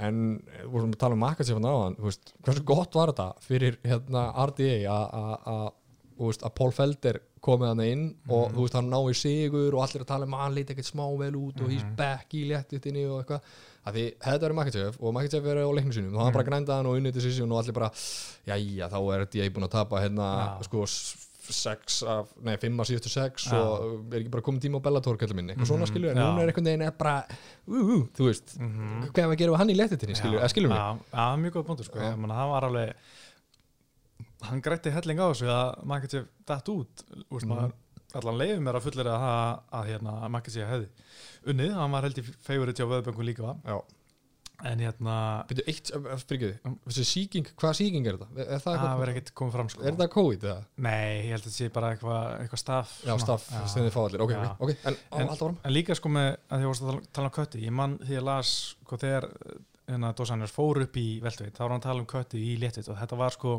[0.00, 3.34] en eh, við vorum að tala um Makassef náðan, þú veist, hversu gott var þetta
[3.44, 5.72] fyrir hérna RDA að- að- að
[6.20, 8.54] að Paul Felder komið hann inn og Mhm.
[8.56, 11.18] þú veist, hann náði sigur og allir að tala um að hann lít ekkert smá
[11.18, 11.96] vel út og he's Mhm.
[11.96, 13.40] back í léttutinni og eitthvað
[13.86, 16.50] að því hefði verið Makassef og Makassef verið á leiknum sínum þá hann bara Mhm.
[16.50, 17.90] grændaði hann og unnið decision og allir bara
[18.46, 20.26] jæja, þá er þetta ég búin að tapa hérna,
[20.60, 20.62] Já.
[20.64, 23.56] sko, s- sex af, nei, fimm af síðustu sex Já.
[23.58, 26.16] og er ekki bara komið tíma á Bellator kallum minni, eitthvað svona Mhm, skilur en
[26.16, 26.22] já.
[26.22, 27.26] núna er einhvern veginn bara,
[27.66, 30.48] ú, ú, þú veist mm hvað er að gera við hann í léttutinni, skilur, eða
[30.52, 32.94] skilur mig Já, mjög góð punktur sko meina, það var alveg
[34.42, 37.50] hann grætti helling á þessu að Makassef datt út úst, Mhm.
[37.50, 37.72] maður,
[38.14, 40.88] allan leiði mér að fullir að, að, að hérna, Makassef hefði
[41.46, 43.78] unnið, hann var held í favorite hjá Vöðböngu líka Já.
[44.70, 45.14] en hérna,
[45.48, 45.90] Byrju, eitt,
[46.28, 48.28] fyrirgeðu, þessi síking, hvað síking er þetta?
[48.36, 50.64] Er það það eitthvað, verður ekkert komið fram sko er þetta COVID eða?
[50.76, 53.24] Nei, ég held að þetta sé bara eitthvað eitthva staff Já, svona.
[53.24, 53.62] staff, Já.
[53.72, 54.50] sem þið fá allir, ok, Já.
[54.60, 55.58] ok, en, En- en alltaf varum?
[55.64, 58.28] En líka sko með að því að þú tala- um kötti ég mann því að
[58.28, 58.52] las
[58.84, 59.28] sko þegar
[59.88, 62.88] hérna, Dósanjós fór upp í veltveit þá var hann að tala um kötti í léttveit
[62.92, 63.56] og þetta var sko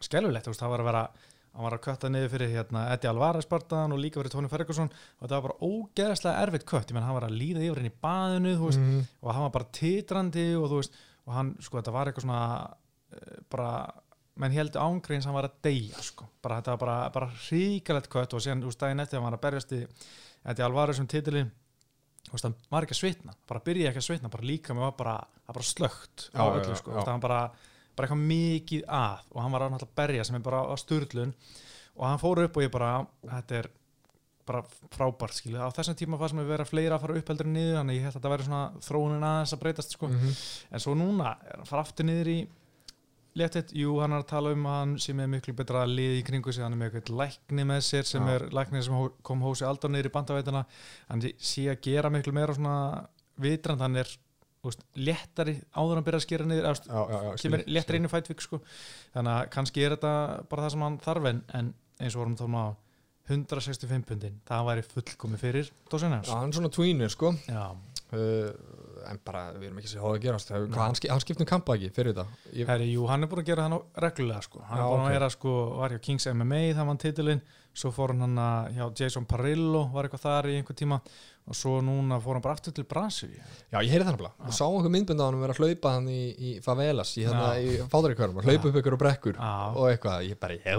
[0.00, 1.04] skelvilegt, það var að vera
[1.54, 4.88] hann var að kötta niður fyrir hérna, Eddie Alvarez bardaðan og líka fyrir Tony Ferguson.
[4.90, 6.88] Og þetta var bara ógeðslega erfitt kött.
[6.90, 9.04] Ég menn hann var að líða yfir henni í baðinu veist, Mhm.
[9.22, 10.92] og hann var bara titrandi og þú veist,
[11.26, 12.74] og hann, sko, þetta var eitthvað svona
[13.14, 13.94] eh, bara,
[14.36, 16.26] menn heldur ángreins hann var að deyja, sko.
[16.42, 18.34] Bara þetta var bara, bara hríkalegt kött.
[18.34, 19.86] Og síðan, veist, daginn eftir hann var að berjast í
[20.44, 21.06] Eddie Alvarez um
[22.24, 24.30] þú veist, hann var ekki að svitna, bara byrjaði ekki að svitna.
[24.32, 27.50] Bara líka með var bara, það bara slögt á öllu, sko, veist, hann bara
[27.94, 31.34] bara eitthvað mikið að og hann var að berja sem er bara á sturlun
[31.94, 33.70] og hann fór upp og ég bara, þetta er
[34.44, 34.60] bara
[34.92, 37.96] frábært skilu, á þessum tíma fannst mér vera fleira að fara upp heldur niður þannig
[37.96, 40.10] ég held að þetta væri svona þróunin aðeins að breytast sko.
[40.10, 40.34] Mhm.
[40.70, 42.38] en svo núna fara aftur niður í
[43.34, 46.26] léttitt, jú hann er að tala um hann sem er miklu betra að liði í
[46.26, 48.34] kringu sig hann er með eitthvað lækni með sér sem Já.
[48.34, 50.66] er lækni sem kom hósi aldar niður í bandaveitana
[51.08, 53.08] hann sé að gera miklu meira svona
[53.40, 54.06] vitrand, hann er
[54.70, 58.00] veist, léttari áður hann byrja að skera niður veist, Já, já, já, kemur skil- léttari
[58.00, 58.60] inn í fætvík sko.
[59.14, 60.14] þannig að kannski er þetta
[60.50, 62.66] bara það sem hann þarf en, en eins og vorum þá á
[63.24, 67.30] 165 pundin, það væri fullkomi fyrir Dósinars Já, hann er svona tweener sko.
[68.12, 68.50] Uh,
[69.10, 70.50] En bara, við erum ekki að segja hvað að gerast.
[70.54, 72.26] Hvað, hann, ski- hann skiptum kampa ekki fyrir þetta?
[72.52, 74.62] Ég, Herri, jú, hann er búin að gera það nú reglulega sko.
[74.68, 75.08] hann Já, er búin ok.
[75.10, 77.42] að vera sko, var hjá Kings MMA það var titilinn,
[77.74, 81.00] svo fór hann hann hjá Jason Parillo, var eitthvað þar í einhver tíma.
[81.44, 83.42] Og svo núna fór hann bara aftur til Brasilíu.
[83.70, 86.06] Já, ég heyrði þannig að Við sáum einhver myndbund á hann vera að hlaupa hann
[86.08, 87.64] í, í favelas í, hérna, Já.
[87.84, 90.78] í fáðurikörnum hlaupa upp ykkur og brekkur Já, og eitthvað, ég bara, já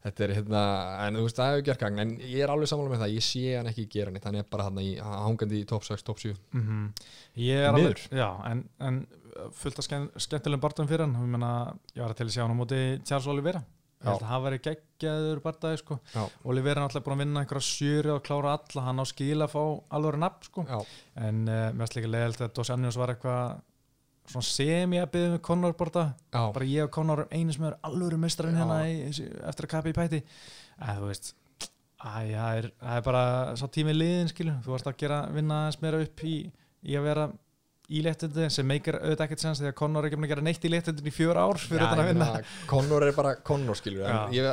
[0.00, 0.60] Þetta er hérna,
[1.04, 3.24] en þú veist, það hefur gert gang en ég er alveg sammála með það, ég
[3.26, 6.22] sé hann ekki gera neitt hann er bara hann í, hangandi í top 6, top
[6.22, 6.86] 7 mm
[7.44, 8.00] ég er Miður.
[8.00, 9.02] alveg já, en, en
[9.60, 11.52] fullt af skemmt, skemmtilegum barndum fyrir hann, ég meina
[11.92, 13.60] ég var til að sjá hann á móti Charles Oliveira.
[14.00, 15.96] Ég held að það væri geggjaður barndagi sko.
[16.14, 19.42] Já, Oliveira er náttúrulega búin að vinna einhverja sjöri og klára alla, hann á skil
[19.44, 19.60] að fá
[19.98, 20.64] alveg nafn sko.
[20.64, 20.78] já,
[21.20, 23.58] en uh, mér finnst líka leiðilt að Dos Anjos var eitthvað
[24.30, 26.06] svona semi að byggja með Conor borta.
[26.30, 28.96] Já, bara ég og Conor einu sem er alveg mestrarinn hérna í,
[29.50, 30.22] eftir að kappa í pæti.
[30.80, 31.34] En þú veist
[32.00, 33.22] æ, það, er, það er bara
[33.60, 36.34] svo tími liðin skilu, þú varst að gera vinna aðeins meira upp í,
[36.88, 37.26] í að vera
[37.90, 40.64] í léttindi sem meikir auðvitað ekkert sens þegar Conor er ekki búin að gera neitt
[40.64, 42.28] í léttindin í fjör ár fyrir þetta að ég vinna.
[42.70, 44.06] Conor er bara Conor skilur.
[44.36, 44.46] Ég,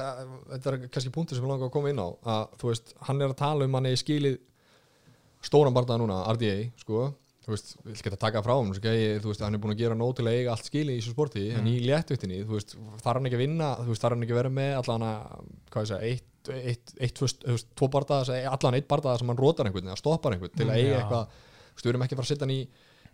[0.56, 3.22] þetta er kannski punktur sem ég langar að koma inn á að þú veist, hann
[3.22, 4.40] er að tala um hann eða skilið
[5.46, 7.04] stóran barndag núna, RDA sko,
[7.48, 9.80] þú veist, ætlum ekki að taka frá hann ég, þú veist, hann er búin að
[9.82, 12.74] gera nóg til að eiga allt skilið í þessu sporti, en í léttvittinni þú veist,
[13.06, 15.46] þarf hann ekki að vinna, þú veist, þarf hann ekki að vera með allan að,
[15.72, 19.32] hvað ég segja, eitt eitt, eitt, tvö, þú veist, tvo bardaða allan eitt bardaða sem
[19.32, 21.00] hann rótar einhvern eða stoppar einhvern til að Mm, eiga já.
[21.02, 22.62] eitthvað, þú veist, við erum ekki að fara að setja hann í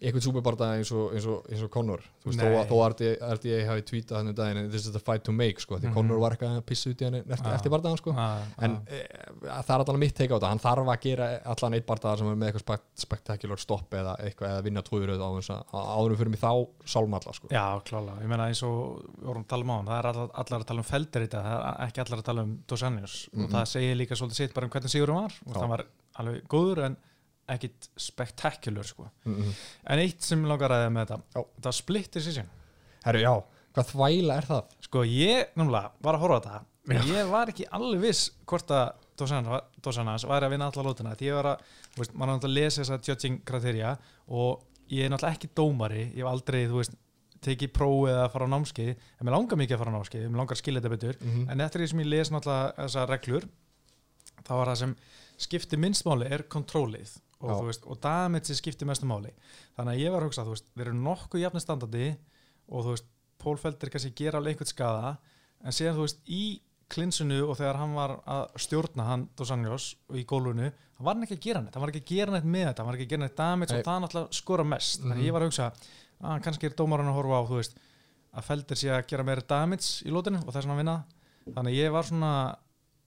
[0.04, 2.46] eitthvað súperbardaða eins og, eins og, eins og Conor þú veist, Nei.
[2.52, 5.78] þó, þó RDA, hafi tweetað hann um daginn this is the fight to make, sko,
[5.80, 5.94] því Mhm.
[5.96, 7.54] Conor var eitthvað að pissa út í hann eftir, Já.
[7.56, 8.92] eftir bardaðan, sko Ah, en ah.
[8.92, 9.00] e,
[9.64, 12.28] það er allan mitt teika á þetta hann þarf að gera allan eitt bardaða sem
[12.28, 16.18] er með eitthvað spekt, spektakular stopp eða eitthvað eða vinna tvoðuröð á þess að áðurum
[16.18, 16.52] fyrir mig þá
[16.86, 17.48] sálmalla sko.
[17.50, 20.08] Já, klála, ég meina eins og við vorum að tala um á hann, það er
[20.14, 22.60] allar, allar að tala um feldir í þetta, það er ekki allar að tala um
[22.68, 23.44] Dos Anjos Mhm.
[23.46, 25.60] og það segir líka svolítið sitt bara um hvernig Sigurum var og Já.
[25.62, 25.86] það var
[26.20, 26.98] alveg góður en
[27.50, 29.10] ekkit spektakulur sko.
[29.26, 29.54] mm -hmm.
[29.90, 31.42] En eitt sem langar að ræða með þetta, Já.
[31.60, 32.50] það var split decision.
[33.04, 34.64] herru já, hvað þvæla er það?
[34.82, 38.72] Sko ég, náttúrulega, var að horfa á þetta, en ég var ekki alveg viss hvort
[38.72, 41.58] að Anjos væri að vinna alla lótuna, því ég var að,
[41.98, 46.04] veist, maður er náttúrulega að lesa þessa judging kriterja og ég er náttúrulega ekki dómari,
[46.16, 46.96] ég hef aldrei, þú veist,
[47.44, 50.42] tekið prófið eða fara á námskeið, en mér langar mikið að fara á námskeið, mér
[50.42, 53.48] langar að skilja þetta betur, Mm en eftir því sem ég les náttúrulega þessar reglur
[54.44, 54.96] þá var það sem
[55.38, 57.18] skipti minnst máli er kontrólið
[57.52, 59.32] og, veist, og damage skipti mestu máli
[59.78, 62.06] þannig að ég var að hugsa, þú veist, þeir eru nokkuð jafnir standandi
[62.70, 63.10] og þú veist,
[63.44, 65.18] Pólfeldir kannski gera alveg einhvern skada
[65.64, 66.44] en síðan þú veist, í
[66.94, 71.18] klinsunu og þegar hann var að stjórna hann Dos Anjos og í gólfinu, hann var
[71.26, 73.08] ekki að gera neitt hann var ekki að gera neitt með þetta, hann var ekki
[73.08, 73.80] að gera neitt damage Nei.
[73.82, 75.24] og það náttúrulega skora mest þannig Mhm.
[75.24, 75.68] að ég var að hugsa,
[76.24, 77.76] að kannski er dómarinn að horfa á, þú veist,
[78.34, 80.98] að Feldir sé að gera meira damage í lótinu og þess vegna vinna
[81.52, 82.32] þannig að ég var svona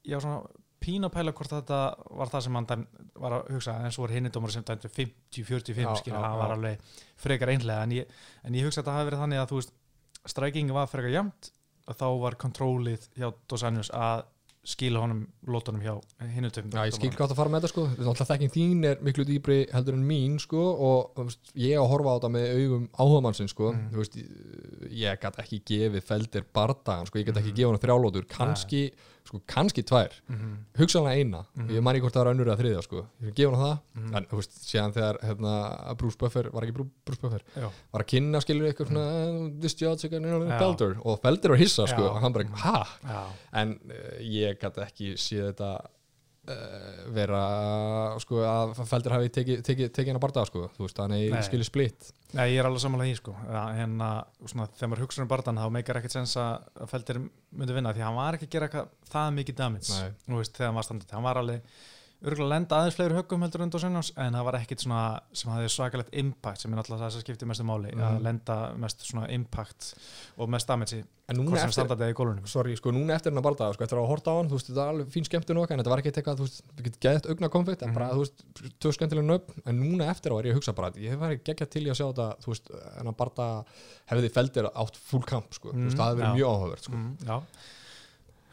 [0.05, 0.43] ég var svona
[0.87, 1.81] pín að pæla hvort þetta
[2.21, 2.87] var það sem hann
[3.25, 6.55] var að hugsa en svo var hinni dómar sem dæmdi 50-45 Já, skilja, það var
[6.57, 6.95] alveg
[7.27, 8.15] frekar einlega en ég,
[8.47, 9.75] en ég hugsa að þetta hafi verið þannig að þú veist
[10.33, 11.51] strækingi var frekar jamt
[11.87, 14.25] og þá var kontrólið hjá Dos Anjos að
[14.67, 15.93] skila honum lótunum hjá
[16.35, 17.83] hinnu töfum Já, ég skil gátt að fara með þetta sko.
[17.93, 22.11] Náttúrulega þekking þín er miklu dýbri heldur en mín sko og veist, ég að horfa
[22.11, 23.69] á þetta með augum áhugamannsinn sko.
[23.77, 23.85] Mm.
[23.93, 24.17] Þú veist,
[24.91, 27.61] ég- gæti ekki gefið feldir bardagan sko, ég gæti ekki Mhm.
[27.61, 28.83] gefið hann þrjálótur kannski,
[29.27, 30.57] sko, kannski tvær -hmm.
[30.79, 31.69] hugsanlega eina, Mhm.
[31.71, 34.17] ég man ekki hvort það var önnur eða þriðja sko, ég gefa hann það Mhm.
[34.17, 37.71] en þú veist, síðan þegar hérna, Bruce Buffer, var ekki Bru- Bruce Buffer Já.
[37.93, 40.23] var að kynna skilur eitthvað svona this judge again.
[40.59, 42.11] Felder og Felder var hissa sko, Já.
[42.11, 42.85] og hann bara, ha?
[43.05, 43.27] Já.
[43.53, 45.87] en uh, ég gæti ekki séð þetta
[47.17, 47.41] vera
[48.23, 51.33] sko að Felder hafi tekið teki, teki hennar barða sko, þú veist, þannig Nei.
[51.35, 54.11] ég skilji splitt Nei, ég er alveg samanlega því sko ja, hérna,
[54.45, 57.95] svona, þegar maður hugsa um barðan þá meikar ekkert sens að að Feldir myndi vinna
[57.97, 60.01] því að hann var ekki að gera það mikið damage
[60.37, 61.85] veist, þegar var standið, hann var alveg
[62.25, 65.01] örgulega lenda aðeins fleiri höggum heldur undan Sennjons en það var ekkit svona
[65.37, 68.01] sem hafði svakalegt impact sem er náttúrulega það sem skiptir mestu máli Mhm.
[68.07, 69.95] að lenda mest svona impact
[70.39, 74.07] og mest damage en núna eftir, sorry, sko, núna eftir hennar barða sko, eftir að
[74.09, 76.13] horta á hann, þú veist, þetta er alveg fín skemmtun okkar en þetta var ekki
[76.13, 77.95] eitthvað, þú veist, við getum geðið augna konflikt en Mhm.
[77.95, 78.45] bara, þú veist,
[78.81, 81.53] tvö skemmtilega nöfn en núna eftir á er ég að hugsa bara, ég var ekki
[81.55, 83.65] geggjað til í að sjá þetta, þú veist, hennar barða
[84.09, 86.39] hefði Felder átt full kamp, sko, þú veist, Mhm, það hefði verið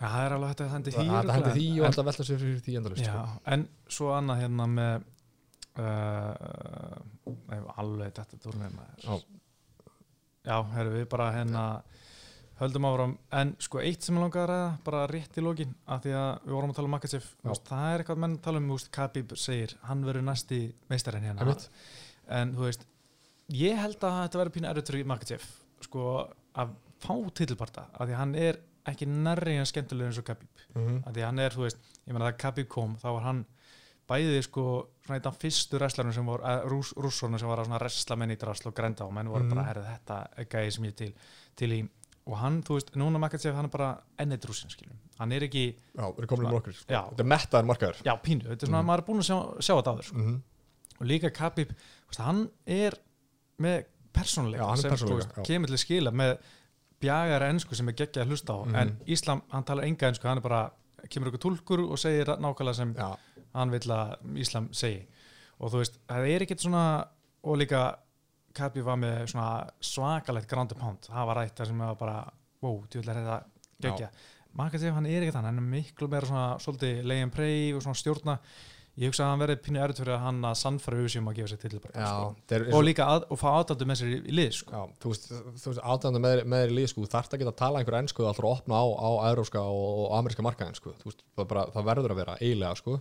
[0.04, 0.10] já.
[0.14, 2.24] það er alveg hægt að hendi því það hendi örugglega, því en- og alltaf velta
[2.28, 3.42] sér fyrir því endalist, Já, sko.
[3.56, 3.62] en
[3.98, 4.96] svo annað hérna með
[5.80, 9.24] uh, alveg þetta maður
[10.44, 10.58] Já.
[10.74, 11.64] Herru við bara hérna
[12.60, 16.04] höldum áfram, en sko eitt sem ég langaði að ræða, bara rétt í lokin af
[16.04, 17.54] því að við vorum að tala um Makachev Já.
[17.70, 20.60] það er eitthvað menn tala um, þú veist, Khabib segir hann verður næsti
[20.92, 21.56] meistarinn hérna
[22.40, 22.86] en þú veist
[23.58, 25.48] ég held að þetta verður pínu erfitt fyrir Makachev
[25.84, 26.06] sko
[26.54, 30.50] að fá titilparta af því að hann er ekki nærri en skemmtilegur eins og Khabib
[30.76, 31.04] Mhm.
[31.06, 33.46] að því að hann er, þú veist, ég meina það Khabib kom þá var hann
[34.10, 34.64] bæði sko
[35.06, 38.16] svona einn af fyrstu wrestlarinn sem voru uh, rús, rússorna sem var að svona wrestla
[38.18, 39.54] menn í drasl og grænda og menn voru Mhm.
[39.56, 41.14] bara, herrið þetta er gæði sem ég er til,
[41.56, 41.90] til í
[42.26, 45.76] og hann, þú veist, núna Makachev hann er bara ennið rúsin, skiljum, hann er ekki
[45.96, 46.88] Já, við erum komin um okkur, sko.
[46.88, 48.88] Þetta er mettaður markaður já, pínu, þetta er svona, Mhm.
[48.88, 50.16] maður er búin að sjá, sjá þetta áður, sko.
[50.18, 50.42] Mhm.
[51.02, 51.70] og líka Khabib,
[52.18, 52.92] hann er
[53.60, 56.38] með persónuleika er sem, þú veist, kemur til skila með
[57.04, 58.60] bjagara ennsku sem er geggja að hlusta á.
[58.64, 58.76] Mhm.
[58.82, 60.64] en Íslam, hann talar enga ennsku, hann er bara
[61.10, 63.18] kemur ykkur túlkur og segir nákvæmlega sem Já,
[63.54, 65.06] hann vill að Íslam segi.
[65.60, 66.86] Og þú veist, það er ekkert svona
[67.44, 67.84] og líka
[68.54, 71.08] Khabib var með svona svakalegt ground and pound.
[71.10, 72.18] Það var rætt þar sem var bara
[72.62, 73.40] wow, djúðlega er þetta
[73.82, 74.10] geggja
[74.54, 77.82] Makachev, hann er ekkert hann, hann er miklu meira svona svolítið lay and pray og
[77.82, 78.36] svona stjórna
[79.00, 81.50] ég hugsa að hann verði pínu erut fyrir að hann að sannfæra auðsum að gefa
[81.52, 82.10] sér til bara, já,
[82.46, 82.76] sko.
[82.78, 84.76] og líka að, og fá aðdaldu með sér í, lið sko.
[84.76, 87.82] Já, þú veist, átönda með, með þér í lið sko, þú þarft ekki að tala
[87.82, 91.66] einhver ennsku að opna á, á euróska og, og ameríska markaðin sko, veist, það, bara,
[91.74, 93.00] það verður að vera eiginlega sko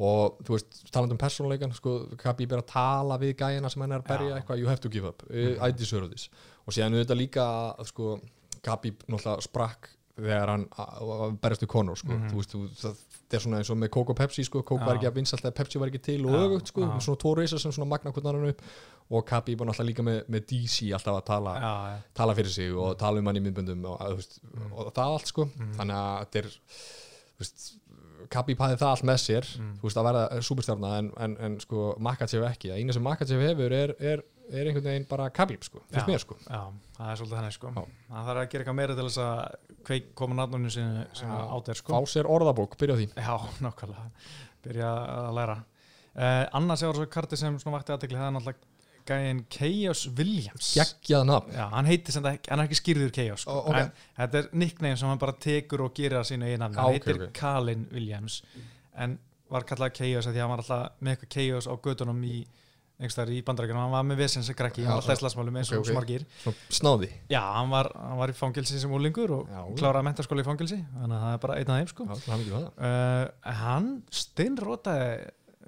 [0.00, 3.92] og þú veist, talandi um persónuleikan sko, Khabib er að tala við gæjina sem hann
[3.92, 5.58] er að berja eitthvað, you have to give up, mm.
[5.60, 6.30] I deserve this
[6.64, 7.46] og síðan auðvitað líka
[7.90, 8.14] sko,
[8.64, 10.66] Khabib náttúrulega sprakk þegar hann
[11.40, 12.12] berjast við sko.
[12.14, 12.28] Mhm.
[12.30, 12.94] þú veist, þú,
[13.30, 15.44] það er svona eins og með Coke og Pepsi sko, Coke var ekki að vinsalt
[15.46, 18.30] eða Pepsi var ekki til og öfugt sko, svona tvo reysar sem svona magna hvernig
[18.40, 18.64] hann upp.
[19.10, 22.52] Og Khabib var náttúrulega líka með, með DC alltaf að tala já, já, tala fyrir
[22.54, 24.72] sig og tala um hann í myndböndum og, veist, Mm.
[24.72, 25.46] og það allt sko.
[25.78, 26.50] Þannig að þetta er
[27.40, 27.64] veist,
[28.30, 29.48] Khabib hafði það allt með sér.
[29.58, 29.72] Mm.
[29.80, 33.42] þú veist að verða superstjarna en, en, en sko Makachev ekki, það eina sem Makachev
[33.48, 36.60] hefur er, er, er einhvern veginn bara Khabib sko, fyrst mér sko já,
[36.96, 37.72] það er svolítið þannig sko.
[37.74, 41.70] Það þarf að gera eitthvað meira til þess að kveik koma nafnunum sem, sem átt
[41.72, 41.94] er sko.
[41.94, 43.34] fá sér orðabók, byrja því Já,
[43.64, 44.08] nákvæmlega
[44.66, 48.68] byrja að læra uh, annars er svo karti sem svona vakti aðtekli það er náttúrulega
[49.10, 53.46] gæðin Chaos Williams geggjað nafn Já, hann heitir sem það hann er ekki skýrður Chaos
[53.46, 53.56] sko.
[53.56, 53.78] Ó, ok.
[53.80, 56.96] en þetta er nickname sem hann bara tekur og gerir að einu nafni, Já, hann
[56.98, 57.32] heitir ok.
[57.40, 58.40] Colin Williams
[59.00, 59.16] en
[59.50, 62.36] var kallað Chaos af því að hann var alltaf með eitthvað Chaos á gödunum í
[63.00, 65.72] einhverstaðar í bandarækjunum, hann var með vesens að krakki, hann var alltaf í slagsmálum eins
[65.72, 65.86] og ok, ok.
[65.86, 67.10] okay, smargir Svona snáði.
[67.32, 69.60] Já, hann var, hann var í fangelsi sem úlingur og Já.
[69.80, 72.08] kláraði mentaskóla í fangelsi þannig að það er bara einn af þeim sko.
[72.10, 75.10] Já, er uh, hann steinrótaði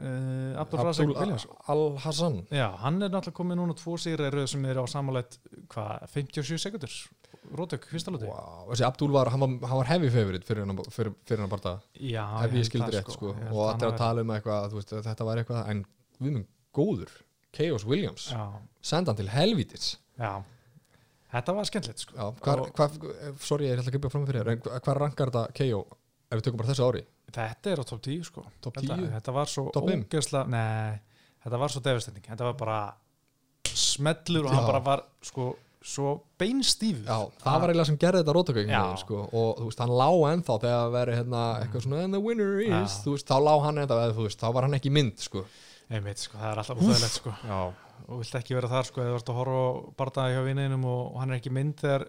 [0.03, 4.49] uh, Abdul Razak Abdul Williams Al-Hassan Já, hann er náttúrulega komið núna tvo sigri röð
[4.53, 5.39] sem eru á samanlegt
[5.73, 6.97] hvað, 57 sekundur
[7.59, 8.69] rótök, fyrsta lúti wow.
[8.71, 12.25] þessi Abdul var, hann var, var heavy favorite fyrir hann, fyrir, fyrir hann bara Já,
[12.45, 15.29] ef ég held skildi það, rétt sko, held og er að tala um eitthvað þetta
[15.29, 15.85] var eitthvað, en
[16.19, 17.13] við minn góður
[17.53, 18.31] Chaos Williams,
[18.81, 20.43] senda hann til helvítis já
[21.33, 22.91] Þetta var skemmtilegt sko hvar, Og- hvar,
[23.41, 25.79] sorry, ég er alltaf að gripa fram fyrir þér hvað rankar þetta KO
[26.29, 27.01] ef við tökum bara þessu ári?
[27.33, 29.07] Þetta er á top 10 sko Top Þetta, 10?
[29.15, 29.65] þetta var svo
[30.53, 30.99] Nei,
[31.45, 32.81] þetta var svo devastating Þetta var bara
[33.73, 34.67] smellur og hann Já.
[34.69, 35.47] bara var sko
[35.83, 38.35] svo beinstífur Já, það var eiginlega sem gerði þetta
[38.93, 38.97] Já.
[39.01, 42.21] sko, og þú veist, hann lá ennþá þegar það veri hérna eitthvað svona and the
[42.21, 43.03] winner is, Já.
[43.07, 45.45] þú veist, þá lá hann ennþá eða þú veist, þá var hann ekki mynd sko.
[45.93, 47.33] Einmitt, sko, það er alltaf útlæðilegt sko.
[47.45, 47.59] Já,
[48.03, 49.69] og vilt ekki vera þar sko eða þú ert að horfa á
[50.01, 52.05] bardaði hjá vinninum og, og hann er ekki mynd þegar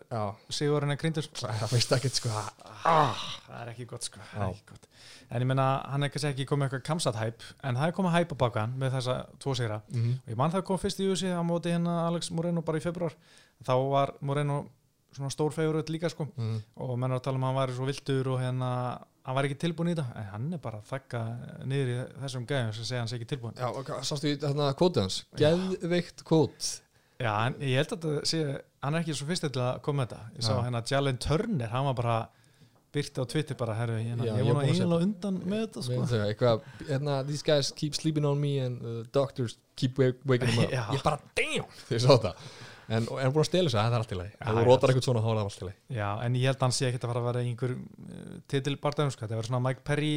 [0.57, 1.49] Sigurinn er grindur sko.
[1.59, 2.31] það veist ekkert sko.
[2.89, 4.21] Ah, það er ekki gott sko.
[4.33, 4.87] Er ekki gott.
[5.29, 8.15] en ég menna hann er kannski ekki komið eitthvað kamsat hæp en það er komið
[8.17, 9.81] hæp á baka hann með þessa tvo sigra.
[9.93, 12.81] Mm og ég man það kom fyrst í USA á móti hérna Alex Moreno bara
[12.81, 13.13] í februar
[13.63, 14.63] þá var Moreno
[15.13, 16.25] svona stór feguröld líka sko.
[16.37, 16.61] Mm.
[16.81, 18.69] og menn er að tala um að hann væri svo vildur og hérna
[19.23, 20.05] hann var ekki tilbúin í þetta.
[20.19, 21.23] En hann er bara að þakka
[21.69, 24.69] niður í þessum gæðum sem segja hann sé ekki tilbúin Já, og sástu í þarna
[24.79, 25.19] kvótið hans?
[25.39, 26.69] Geðveikt kvót.
[27.23, 28.43] Já, en ég held að þetta sé,
[28.83, 30.23] hann er ekki svo fyrst til að koma þetta.
[30.35, 32.17] Ég sá hérna Jalen Turner, hann var bara
[32.93, 36.01] byrti á Twitter bara, herru, hérna, ég vona eiginlega undan með þetta sko.
[36.11, 40.65] þegar eitthvað, hérna, these guys keep sleeping on me and uh, doctors keep waking them
[40.67, 40.75] up.
[40.77, 40.83] Já.
[40.93, 42.35] Ég bara, damn, þegar ég sá þetta
[42.89, 44.33] En en búin að stela þessu, það er allt í lagi.
[44.35, 45.77] Ef þú rótar eitthvað svona, þá er það allt í lagi.
[45.95, 49.13] Já, en ég held að hann sé ekkert að fara að vera einhver uh, titilbardagum,
[49.13, 50.11] sko, þetta verður svona Mike Perry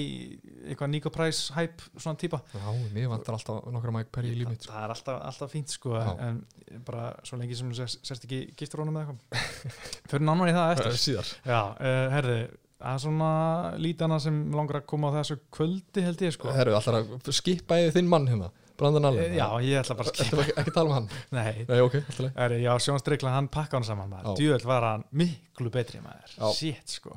[0.67, 2.43] eitthvað Nico Price hype svona típa.
[2.57, 4.75] Já, mér vantar alltaf nokkra Mike Perry í lífið sko.
[4.75, 6.13] það er alltaf, alltaf fínt sko Já.
[6.27, 6.43] en
[6.87, 9.81] bara svo lengi sem þú sérst, ekki giftur honum eða eitthvað.
[10.11, 11.01] Fyrir nánar í það eftir.
[11.07, 11.33] Síðar.
[11.47, 12.39] Já, uh, herði,
[12.77, 13.33] það er svona
[13.81, 16.51] lítana sem langar að koma á þessu kvöldi held ég sko.
[16.57, 20.11] Herru, alltaf að skipa yfir þinn mann hérna Brandon Allen Eh, Já, ég ætla bara
[20.11, 21.09] að Þetta skipa var ekki, ekki tala um hann?
[21.39, 24.87] Nei, Nei, ok, alltaf leið já, Sjón Strikland hann pakka hann saman maður, djúvel var
[24.91, 27.17] hann miklu betri maður, shit sko.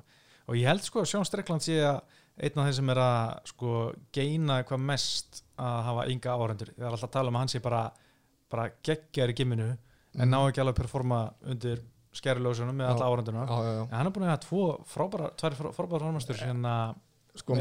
[0.49, 1.99] Og ég held sko að Sjón Strikland sé að
[2.39, 3.73] einn af þeim sem er að sko
[4.15, 7.51] geina eitthvað mest að hafa ynga áhrendur, það er alltaf að tala um að hann
[7.51, 7.81] sé bara
[8.49, 9.65] bara geggjar í gimminu
[10.17, 11.17] en ná ekki alveg að performa
[11.51, 11.81] undir
[12.15, 12.93] skæriljósunum með Já.
[12.95, 13.09] alla
[13.67, 16.07] já en hann er búin að hafa tvo frábæra, tvær frá- frábæra
[17.39, 17.55] Sko,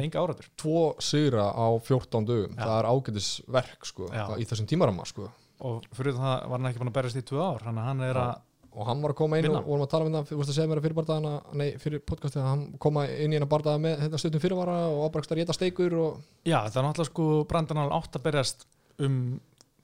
[0.58, 2.64] tvo sigra á 14 dögum Já.
[2.64, 4.24] Það er ágætis verk, sko Já.
[4.38, 7.40] Í þessum tímaramma, sko og fyrir það var hann ekki búin að berjast í tvö
[7.42, 8.36] ár þannig að hann er að
[8.78, 10.54] og hann var að koma inn og vorum að tala um það, þú veist að
[10.58, 13.80] segja mér að fyrir bardaðana nei, fyrir podcastið að hann koma inn í hennar bardaða
[13.82, 17.80] með þetta stundum fyrirvara og ábrækstar geta steikur og Já, það er náttúrulega sko Brandon
[17.82, 18.66] Allen átt að berjast
[19.02, 19.16] um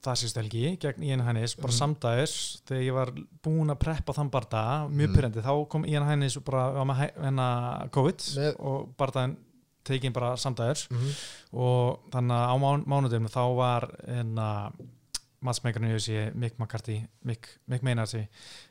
[0.05, 1.79] það síðust helgi gegn Ian Hennis, bara Mhm.
[1.81, 2.37] samdæðis
[2.69, 3.11] þegar ég var
[3.43, 5.15] búin að preppa þann barda mjög Mhm.
[5.17, 9.37] pyrrandi, þá kom Ian Hennis og bara var með hennar COVID Með- og bardaðin
[9.85, 11.15] tekin bara samdæðis mm
[11.55, 14.47] og þannig að á mán, mánudum þá var hérna
[15.45, 16.97] matsmeikarinn í þessi Mick McCarthy
[17.29, 18.23] Mick, Mick Meinardi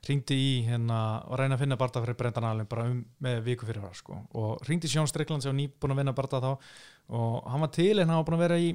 [0.07, 3.69] ringdi í hérna og reyna að finna barda fyrir Brendan Allen bara um, með viku
[3.69, 4.17] fyrir var sko.
[4.39, 6.51] og ringdi Sjón Strickland sem var nýbúin að vinna barda þá.
[7.13, 8.73] Og hann var til en hann var búin að vera í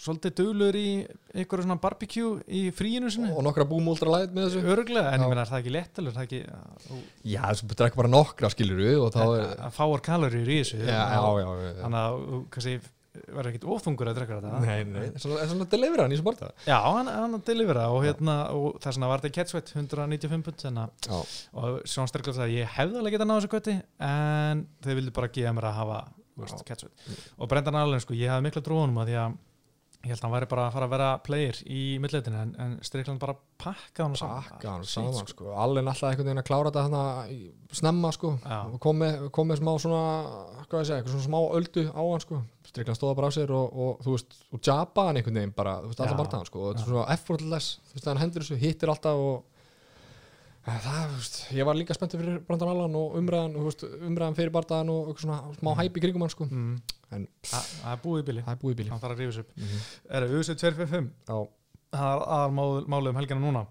[0.00, 0.88] svolítið duglur í
[1.34, 3.30] einhverju svona barbecue í fríinu sinni.
[3.34, 4.64] Og nokkra búm ultra light með þessu.
[4.74, 5.24] Öruglega, en Já.
[5.24, 6.98] ég meina er það ekki lett er það ekki að,
[7.34, 10.82] já, þessu drekka bara nokkra skilur og þá er að, að fáar kaloríur í þessu
[10.82, 11.48] já, já,
[11.84, 12.20] þannig að
[12.56, 12.76] kannski
[13.14, 14.60] verður ekkit óþungur að drekka þetta.
[14.64, 18.34] Nei, nei, svona, svona deliver hann í bardaða Já, hann, hann að delivera og, hérna,
[18.50, 20.64] og þess vegna var þetta catchweight 195 pund
[21.62, 23.76] og Sjón Sterkland sagði ég hefði alveg getað náðu þessu kvöti
[24.08, 26.00] en þau vildi bara gefa mér að hafa
[26.66, 29.38] catchweight og Brendan Allen sko, ég hafði mikla trúanum að því að
[30.04, 32.72] ég held að hann væri bara að fara að vera player í millleitinu en, en
[32.84, 35.52] Strickland bara pakkaði hann saman pakka hann Shit, saman sko.
[35.64, 37.38] allir alltaf einhvern veginn að klára þetta í
[37.80, 38.58] snemma sko Já.
[38.68, 40.02] og kom með, kom með smá svona
[40.68, 43.54] hvað ég segja, eitthvað svona smá öldu á hann sko Strikland stóða bara á sér
[43.54, 46.20] og, og þú veist og jabba hann einhvern veginn bara, þú veist, alltaf Já.
[46.22, 49.53] bardaðan sko og þetta er svona effortless, þú veist, hann hendur þessu hittir alltaf og
[50.64, 54.52] það, þú veist, ég var líka spenntið fyrir Brandan Allan og umræðan, veist, umræðan fyrir
[54.54, 56.46] bardaðan og eitthvað svona smá hæp í kringum hann sko.
[56.48, 56.78] Mm,
[57.16, 58.42] en það það er búið í bili.
[58.46, 59.80] Það er búið í bíli hann þarf að rífa sig upp mm -hmm.
[60.08, 61.38] er það USA 255 Já,
[61.92, 62.52] það er aðal
[62.88, 63.66] málið um helgina núna.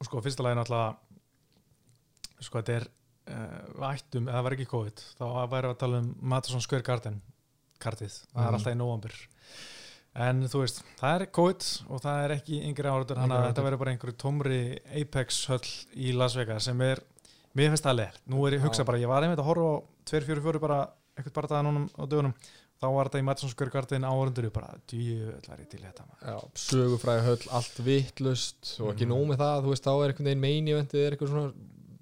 [0.00, 0.96] Og sko fyrsta lagi náttúrulega
[2.40, 2.88] sko þetta er
[3.30, 7.22] uh, vættum, eða það var ekki COVID þá væri að tala um Madison Square Garden
[7.78, 8.54] kartið, það er Mhm.
[8.54, 9.12] alltaf í november
[10.14, 13.64] en þú veist, það er COVID og það er ekki yngri áraður hann að þetta
[13.66, 14.58] verður bara einhverju tómri
[15.02, 17.00] Apex höll í Las Vegas sem er,
[17.58, 18.66] mér finnst það leir nú er ég Já.
[18.68, 19.76] hugsa bara, ég var einmitt að horfa á
[20.12, 20.78] 2-4-4 bara,
[21.18, 22.34] eitthvað bara það núna á dögunum
[22.84, 26.38] þá var þetta í Madison Square Garden áraður bara, djúvel var ég til í þetta
[26.58, 29.14] sögufræði höll, allt vittlust og ekki Mhm.
[29.14, 31.52] nóg með það, þú veist, þá er einhvern veginn meini eventið er eitthvað svona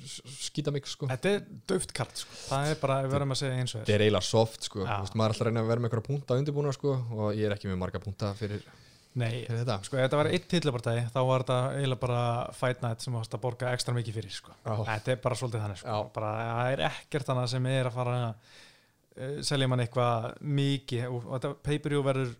[0.06, 2.34] skítamix sko Þetta er döft kart sko.
[2.48, 4.84] það er bara, við verðum að segja eins og Þetta er eiginlega soft sko.
[4.84, 7.28] Þú veist, maður er alltaf að reyna að vera með eitthvað punta undirbúna sko og
[7.38, 8.64] ég er ekki með marga punta fyrir,
[9.12, 12.20] Nei, fyrir þetta sko, ef þetta var eitt tillabartæði þá var þetta eiginlega bara
[12.56, 14.54] Fight Night sem varst að borga ekstra mikið fyrir sko.
[14.64, 14.72] Já.
[14.88, 15.96] Þetta er bara svolítið þannig sko.
[16.14, 21.04] Bara, það er ekkert þannig sem er að fara að uh, selja mann eitthvað mikið
[21.10, 22.32] og, og þetta pay-per-view verður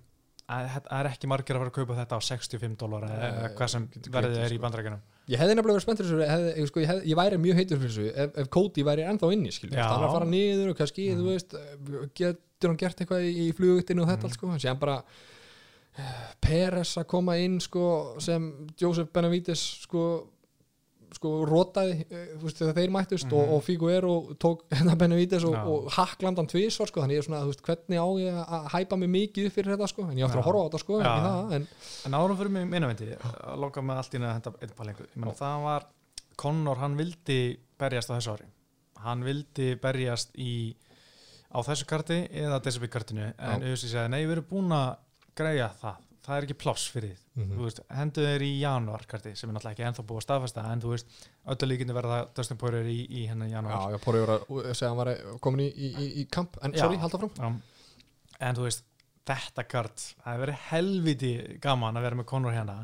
[0.49, 3.53] að- það er ekki margir að fara að kaupa þetta á 65 dólar eða eða
[3.61, 4.65] hvað sem verðið er í sko.
[4.65, 7.93] bandrækjunum Ég hefði nefnilega verið spenntur þessu sko, ég, hefði, ég væri mjög heitur fyrir
[7.93, 9.53] þessu ef, ef Cody væri ennþá inni
[9.87, 11.21] hann er að fara niður og kannski Mhm.
[11.21, 11.55] þú veist,
[12.19, 14.25] getur hann gert eitthvað í, flugutinu og þetta Mhm.
[14.25, 15.03] allt sko, en séðan bara
[15.99, 20.27] eh, Peres að koma inn sko, sem Joseph Benavides sko
[21.13, 23.35] sko rótaði, eh, þegar þeir mættust Mhm.
[23.39, 27.43] og, og Figuero tók hennar Benavides og, og hakklandan tvísvar sko, þannig ég er svona,
[27.47, 30.47] veist, hvernig á ég að hæpa mig mikið fyrir þetta sko, en ég áttur að
[30.49, 31.67] horfa á þetta sko, ekki það, en
[32.07, 34.19] En árum fyrir mig minnavendi að loka með allt í
[34.79, 35.87] pælingu Ég meina, það var,
[36.37, 37.41] Conor hann vildi
[37.79, 38.47] berjast á þessu ári.
[39.03, 40.75] Hann vildi berjast í
[41.53, 44.97] á þessu karti eða Decibel kartinu en auðvitað segja, nei við erum búin að
[45.37, 47.57] greia það, það er ekki pláss fyrir þið Mhm.
[47.57, 50.65] þú veist, hendu þeir í januar karti sem er náttúrulega ekki ennþá búið að staðfesta
[50.73, 51.07] en þú veist,
[51.55, 54.91] öllu líkindi verða Dustin Poirier í, í hennar januar Já, já, Póri var að segja
[54.91, 56.85] að hann var komin í, í, í, í kamp, en Já.
[56.85, 57.53] sorry, halda fram Já.
[58.49, 58.85] en þú veist,
[59.27, 62.79] þetta kart það hefur verið helviti gaman að vera með Conor hérna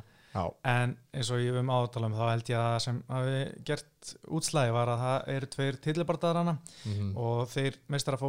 [0.65, 4.73] en eins og ég um átalum þá held ég að það sem hafi gert útslæði
[4.77, 8.29] var að það eru tveir tillibardaðar hana mhm, og þeir meistar að fá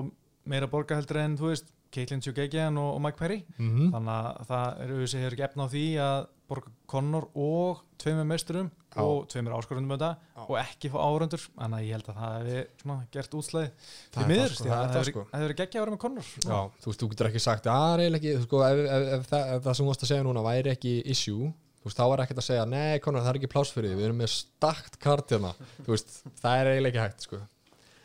[0.50, 3.40] meira borga heldur en þú veist Caitlin Chugegian og, og Mike Perry.
[3.58, 3.88] Mhm.
[3.96, 8.26] þannig að það eru þessi hefur ekki efna á því að borga Connor og tveimur
[8.30, 9.02] meisturum Já.
[9.06, 12.48] og tveimur áskorundum og ekki fá árundur þannig að ég held að það
[12.82, 13.70] svona, gert útslæði
[14.16, 15.26] Það sko, það að hefur sko.
[15.30, 16.30] það hefur ekki að vera með Connor.
[16.42, 19.54] Já, þú veist, þú getur ekki sagt að eiginlega ekki, sko, ef, ef, ef, það,
[19.54, 21.52] ef það sem þú varst að segja núna væri ekki issue,
[21.86, 24.10] veist, þá er ekkert að segja nei, konar, það er ekki pláss fyrir því, við
[24.10, 25.54] erum með stakt kart hérna,
[25.86, 27.44] það er eiginlega ekki hægt, sko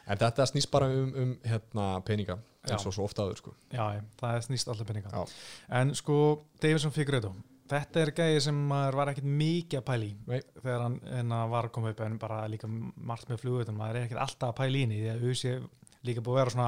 [0.07, 2.39] en þetta snýst bara um, um hérna, peninga,
[2.69, 3.57] eins og svo ofta áður, sko.
[3.73, 5.13] Já, já, það snýst alltaf peninga.
[5.13, 5.35] Já.
[5.81, 6.21] En sko,
[6.63, 7.35] Davidson Figueiredo
[7.65, 10.41] Þetta er gæði sem maður var ekkert mikið að pæla í Nei.
[10.59, 14.09] þegar hann hérna, var að koma upp en bara líka margt með flugutum maður er
[14.09, 15.55] ekkert alltaf að pæla í því að USA
[16.05, 16.67] líka búið að vera svona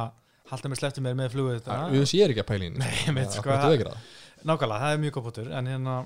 [0.51, 3.37] halda með sleftum með með Auðvitað ég er ekki að pæla í Nei, ég Af
[3.37, 4.09] sko, þú ekki það?
[4.47, 5.99] Nákvæmlega, það er mjög góð bútur en hérna,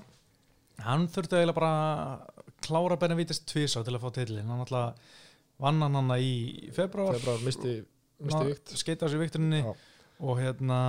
[0.89, 5.15] hann þurfti eiginlega bara að klára Benavides tvisa til að fá titlin hann alltaf
[5.61, 7.79] vann hann hann í februar Februar misti,
[8.25, 8.75] misti vikt.
[8.81, 10.81] skeita á sér vikturinni og hérna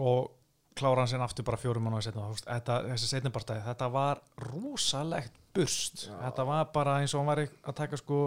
[0.00, 0.32] og
[0.78, 6.06] klára hann sér aftur bara fjórum veist, þetta, þessi setnibartæði, þetta var rosalegt burst.
[6.08, 6.14] Já.
[6.26, 8.22] þetta var bara eins og hann var að taka sko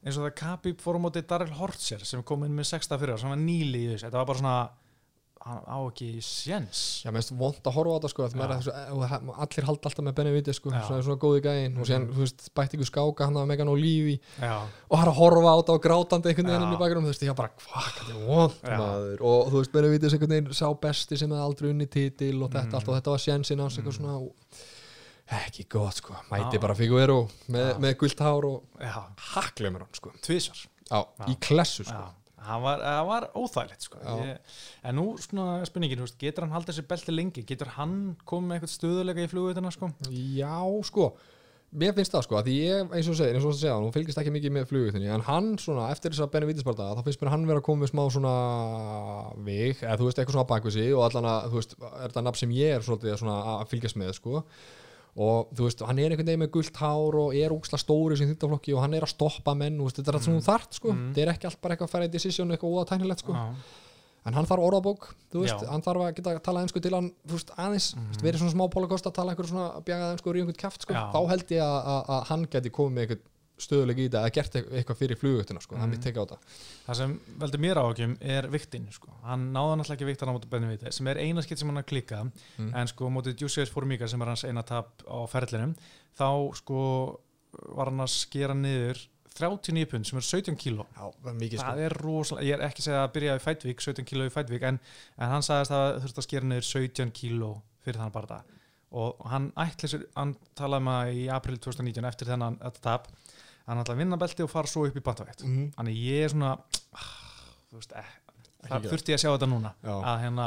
[0.00, 3.20] eins og það Khabib fór á móti Darrell Hortzer sem kom inn með sexta fyrir
[3.20, 4.56] sem var nýli í þessu, þetta var bara svona
[5.40, 8.34] hann á ekki séns Já, mér finnst vond að horfa á þetta sko er
[8.92, 10.82] og það- allir halda alltaf með Benavides sko, Já.
[10.84, 12.12] svona, svona góði gæinn og síðan, Mhm.
[12.12, 14.60] þú veist, bætti ykkur skáka hann að Megan O'Leary já,
[14.90, 17.12] og hann er að horfa á þetta og grátandi einhvern veginn inn í bakgrunum, þú
[17.14, 20.68] veist, ég bara, hvað, þetta er vond maður, og þú veist, Benavides einhvern veginn sá
[20.80, 22.74] besti sem hefði aldrei unni titil og þetta Mm.
[22.74, 24.00] allt og þetta var sjensin hans eitthvað Mm.
[24.04, 24.32] svona og,
[25.30, 26.60] ekki gott sko, mæti Já.
[26.60, 31.26] bara Figuero með, með gult hár og já, haklemur hann sko, tvisar já, Já.
[31.28, 32.12] í klessu sko
[32.46, 34.04] Hann var, það var óþægilegt sko.
[34.20, 34.54] Ég,
[34.88, 38.72] en nú svona spurningin, veist, getur hann haldið sér belti lengi getur hann komið eitthvað
[38.76, 39.92] stöðuleika í flugutuna sko?
[40.08, 40.56] Já,
[40.88, 41.12] sko
[41.70, 44.18] Mér finnst það sko, því ég, eins og segir, eins og þú segir hún fylgist
[44.18, 47.30] ekki mikið með flugutinni, en hann svona, eftir þess að Benavides barða, þá finnst mér
[47.30, 48.32] hann vera að koma með smá svona
[49.46, 52.24] vig, eða þú veist, eitthvað svona bakvið sig og allan að, þú veist, er þetta
[52.26, 54.42] nafn sem ég er svolítið að fylgjast með, sko
[55.20, 58.30] og þú veist, hann er einhvern veginn með gult hár og er úksla stóri sem
[58.30, 60.94] þýttaflokki og hann er að stoppa menn, veist, þetta er allt sem hún þart, sko.
[60.94, 61.10] Mm.
[61.10, 63.36] þetta er ekki allt bara eitthvað að fara í decision eitthvað óða tæknilegt, sko.
[63.36, 63.80] Já.
[64.30, 67.36] en hann þarf orðabók, veist, hann þarf að geta að tala einsku til hann, þú
[67.36, 68.08] veist, aðeins mm.
[68.24, 71.20] verið svona smá pólakost að tala einhver svona bjagaði einsku og einhvern kæft, sko, þá
[71.34, 73.28] held ég að, hann geti komið með eitthvað
[73.60, 75.90] stöðuleik í þetta eða gert eitthvað- fyrir flugutuna, sko, það er Mhm.
[75.90, 76.38] mitt teka á þetta
[76.88, 79.08] það sem veldur mér áhugjum er viktin sko.
[79.22, 81.86] hann náði náttúrulega ekki viktan á móti Benavides sem er eina skipt sem hann að
[81.86, 82.74] klikka Mm.
[82.74, 85.74] en sko mótið Jussius Formiga sem er hans eina tap á ferlinum
[86.18, 87.20] þá sko
[87.76, 91.64] var hann að skera niður 39 pund sem er 17 kíló það er sko.
[91.64, 94.32] það er rosalega, ég er ekki að segja að byrja í fætvík 17 kíló í
[94.34, 94.80] fætvík en,
[95.18, 98.42] en hann sagðist að það þurfti að skera niður 17 kíló fyrir þannig bara það
[98.92, 103.06] og hann ætli sér, hann talaði maður í april 2019 eftir þennan þetta tap
[103.70, 105.70] hann ætla að vinna belti og fara svo upp í bandavægt Mhm.
[105.76, 107.06] þannig ég er svona ah,
[107.72, 108.10] veist, eh,
[108.66, 109.72] það þurfti ég að sjá þetta núna.
[109.84, 109.94] Já.
[110.02, 110.46] að hérna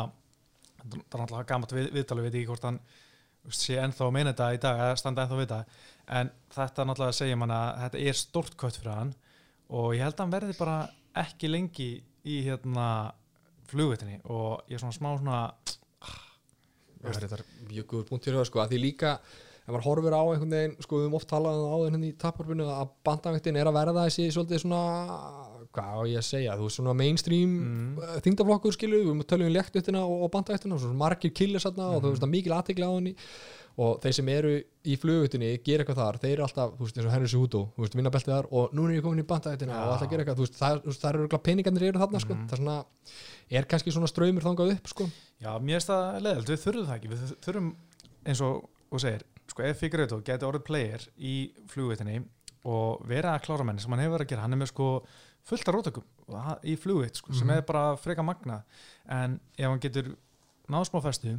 [0.83, 2.79] það er náttúrulega gammalt við, viðtalið, veit ekki hvort hann
[3.45, 5.65] veist, sé ennþá að meina þetta í dag eða standa ennþá við þetta.
[6.07, 9.13] En þetta segja mann að þetta er stort kött fyrir hann
[9.69, 10.77] og ég held að hann verði bara
[11.15, 13.13] ekki lengi í hérna
[13.71, 15.53] flugvitinni og ég er svona smá svona
[17.03, 19.09] Já, þetta er mjög góður punkt til það, sko, að því líka
[19.63, 22.65] ef maður horfir á einhvern veginn, sko, við höfum oft talað á þennan í taparbyrnu
[22.67, 24.81] að bandavektin er að verða þessi svolítið svona,
[25.73, 27.95] hvað á ég að segja, þú veist, svona mainstream Mm.
[27.95, 28.21] mm.
[28.27, 32.05] þingdaflokkur, skilu, við tölum um léttuttina og, og bandavektina, svona margir killir satna og þú
[32.05, 32.11] Mhm.
[32.11, 33.15] veist, það er mikil aðtegla á henni
[33.75, 34.51] og þeir sem eru
[34.85, 37.81] í fluguttinni gera eitthvað þar, þeir eru alltaf, þú veist, eins og Henry Cejudo, þú
[37.81, 39.81] veist, vinna beltið þar og núna er ég komin í bandavektina Já.
[39.81, 42.47] og alltaf gera eitthvað, þú veist, það, það eru peningarnir eru þarna, sko, Mhm.
[42.49, 42.85] það er svona
[43.49, 45.09] er kannski svona ströymur þangað upp, sko
[45.41, 47.75] já, mér finnst það leðilt, við þurfum það ekki við þurfum
[48.25, 51.35] eins og og segir sko ef Figueiredo geti orðið player í
[51.71, 52.19] flugvitinni
[52.65, 54.89] og vera að klára menn sem hann hefur verið að gera, hann er með sko
[55.43, 56.03] fullt af rótökum
[56.63, 57.57] í flugvit sko, sem Mhm.
[57.57, 58.61] er bara freka magna
[59.09, 60.15] en ef hann getur
[60.71, 61.37] náð smá festu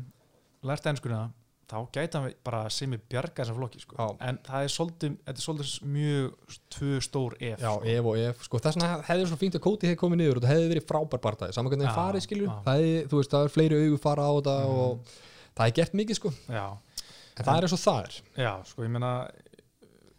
[0.62, 1.30] lært ennskuna
[1.64, 4.16] þá gæti hann bara sem er bjarga þessar flokki sko.
[4.20, 7.84] En það er svolítið, þetta er svolítið mjög tvö stór ef Já, sko.
[7.88, 10.42] ef og ef, sko þess vegna hefði svo fínt að Kóti hefði komið niður og
[10.44, 13.44] það hefði verið frábær barndagi saman hvernig það farið skilju það hefði, þú veist, það
[13.48, 14.76] er fleiri augu fara á þetta Mhm.
[14.76, 15.00] og
[15.56, 16.66] það er gert mikið sko já,
[17.39, 19.12] en það er eins og það er já, sko ég meina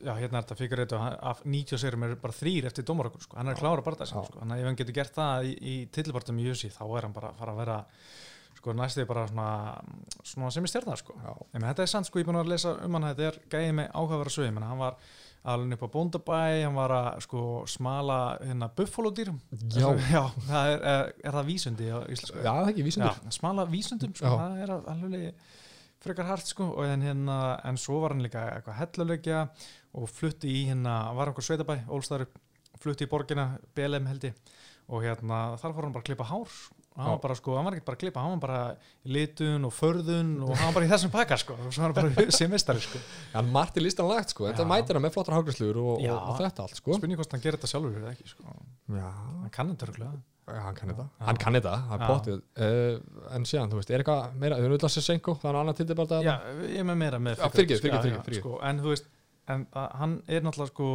[0.06, 3.38] já, hérna er þetta Figueiredo hann- af 90 sérum er bara þrýr eftir dómarakur sko.
[3.38, 4.04] hann er klára bara Já.
[4.06, 4.40] þessi sko.
[4.44, 7.32] að ef hann getur gert það í, í tillibartum í Jussi þá er hann bara
[7.32, 7.78] að fara að vera
[8.56, 9.50] sko næstu bara svona,
[10.24, 11.14] svona sem er stjarnar sko.
[11.54, 13.74] En þetta er sann sko, ég er búin að lesa um hann þetta er gæði
[13.78, 14.96] með áhugavera sögum hann var
[15.46, 19.30] alveg upp á bóndabæ hann var að sko smala hérna buffalodýr
[19.76, 19.90] Já.
[20.16, 23.36] já það er, er, er það vísundi á íslensku já það er ekki vísindur Já,
[23.38, 25.28] smala vísundum sko, það er alveg
[26.06, 29.44] frekar hart sko og en, hérna, en svo var hann líka eitthvað hellulegja
[29.96, 32.30] og flutti í hérna, var einhver sveitabæ, Ólstæður
[32.82, 36.52] flutti í borgina, BLM held ég og hérna þar fór hann bara að klippa hár.
[36.96, 38.60] Hann var bara sko, hann var ekki bara að klippa hann var bara
[39.04, 41.96] í litun og förðun og hann var bara í þessum pakka sko og svo var
[41.98, 43.02] hann bara sem mistari sko.
[43.34, 46.40] Hann margt í listan lagt sko, þetta mætir hann með flottar hárgræsluður og, og, og
[46.40, 46.96] þetta allt sko.
[46.96, 48.56] Spurning hvort hann gerir þetta sjálfur eða ekki sko.
[48.96, 50.14] Já, hann kann þetta örgulega
[50.46, 52.02] Já, hann kann þetta, hann kann þetta, Já.
[52.06, 55.60] bóttið uh, en síðan, þú veist, er eitthvað meira, þau eru alltaf Sesenko, það er
[55.62, 56.36] annar tildið bara Já,
[56.70, 59.10] ég er með meira með fyrirgefðu, sko, sko, En þú veist,
[59.50, 60.92] en, að, hann er náttúrulega sko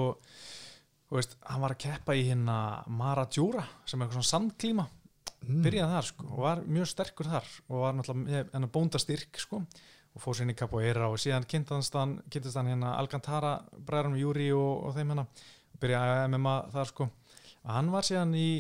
[1.11, 2.57] þú veist, hann var að keppa í hérna
[3.01, 4.87] Maradjúra sem er eitthvað svona sandklíma.
[5.41, 5.63] Mm.
[5.65, 10.37] byrjaði þar sko og var mjög sterkur þar og var náttúrulega bóndastyrk sko og fór
[10.37, 14.85] sér inn í Capoeira og síðan kynntast hann, kynntast hann hérna Alcantara bræðarum Júri og,
[14.85, 15.25] og þeim hérna
[15.81, 17.07] byrjaði að MMA þar sko.
[17.61, 18.51] Og hann var síðan í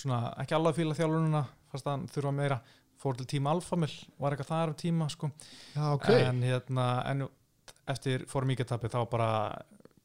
[0.00, 2.58] svona ekki alveg fíla þjálfununa fast að þurfa meira
[3.00, 3.90] fór til tíma Alfamil
[4.20, 5.30] var eitthvað þar um tíma sko.
[5.74, 7.26] Já, ok, en hérna en
[7.90, 9.28] eftir fór mikið tapið þá bara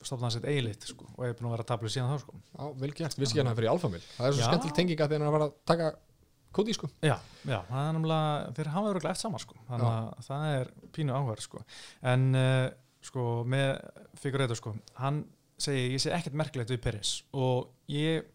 [0.04, 2.38] stofnaði sitt eiginleitt sko og er búin að vera taplu síðan þá sko.
[2.56, 5.26] Já, vel gert, vissi ekki hann að fyrir Alfamil það er svo skemmtileg tenginga þegar
[5.26, 5.90] hann var að taka
[6.56, 6.90] kóti sko.
[7.06, 7.16] Já,
[7.46, 11.18] já, það er náttúrulega, þeir hafa öruglega eftir saman sko, þannig að það er pínu
[11.20, 11.64] áhverð sko,
[12.14, 12.66] en uh,
[13.10, 13.70] sko með
[14.20, 14.74] Figueiredo sko,
[15.04, 15.22] hann
[15.62, 18.26] segir, ég sé ekkert merkilegt við Peris og ég,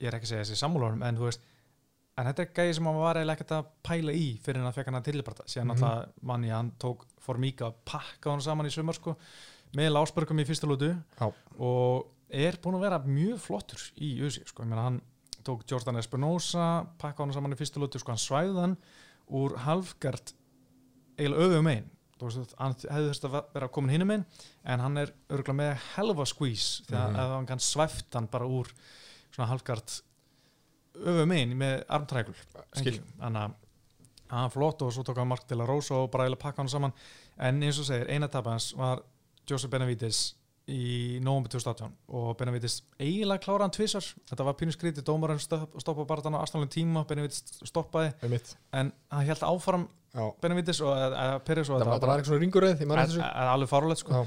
[0.00, 1.40] ég er ekki að segja þessi sammúlunum, en þú veist,
[2.16, 4.76] en þetta er gæði sem hann var eiginlega ekkert að pæla í fyrir hann að
[4.78, 5.72] fekk hann að tilbarta, síðan Mhm.
[5.76, 9.16] náttúrulega manni hann tók Formiga að pakka hann saman í sumar sko,
[9.76, 10.92] með lásbörgum í fyrsta lútu
[11.58, 15.00] og er búin að vera mjög flottur í USA sko, ég meina hann
[15.44, 18.76] tók Jordan Espinosa pakka hann saman í fyrstu lútu, sko hann svæði hann
[19.30, 20.32] úr halfgard
[21.18, 21.70] eiginlega öfum
[22.16, 24.24] þú veist, hann hefði þurft að vera komin hinum megin
[24.64, 28.70] en hann er örgulega með helva squeeze þegar mm hann kann svæft hann bara úr
[29.36, 29.98] svona halfgard
[30.96, 32.34] öfum megin með armtrækul
[32.72, 33.56] þannig að
[34.32, 36.72] hann flott og svo tók hann mark til að rosa og bara eiginlega pakka hann
[36.72, 36.96] saman.
[37.38, 39.04] En eins og segir, eina tap hans var
[39.46, 40.32] Joseph Benavides
[40.66, 45.76] í nóvember 2018 og Benavides eiginlega klára hann tvisar þetta var pínu skrítið, dómarinn stopp,
[45.78, 48.10] stoppa bara þannig á aðstæðanlega tíma, Benavides stoppaði.
[48.26, 50.94] Um mitt en hann held áfram Já, Benavides og
[51.68, 52.38] og það var, eitthvað
[53.20, 54.22] en alveg farulegt sko.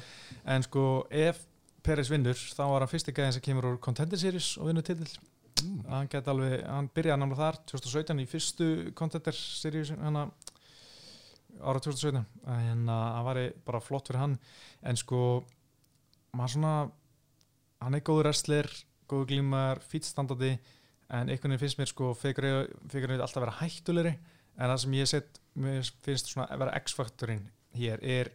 [0.45, 1.39] En sko ef
[1.84, 5.12] Peres vinnur þá var hann fyrsti gæðin sem kemur úr Contender Series og vinnur titill
[5.60, 5.84] Mm.
[5.90, 10.28] hann geti alveg, hann byrjaði náttúrulega þar 2017 í fyrstu Contender Series hana,
[11.60, 14.38] ára 2017 en hann var bara flott fyrir hann.
[14.84, 15.44] En sko
[16.36, 16.74] maður svona
[17.84, 18.70] hann er góður wrestler,
[19.10, 20.54] góður glímar fýtstandandi
[21.10, 24.16] en einhvern veginn finnst mér sko fyrir alltaf vera hættulegri.
[24.60, 28.32] En það sem ég mér finnst svona að vera X-faktorinn hér er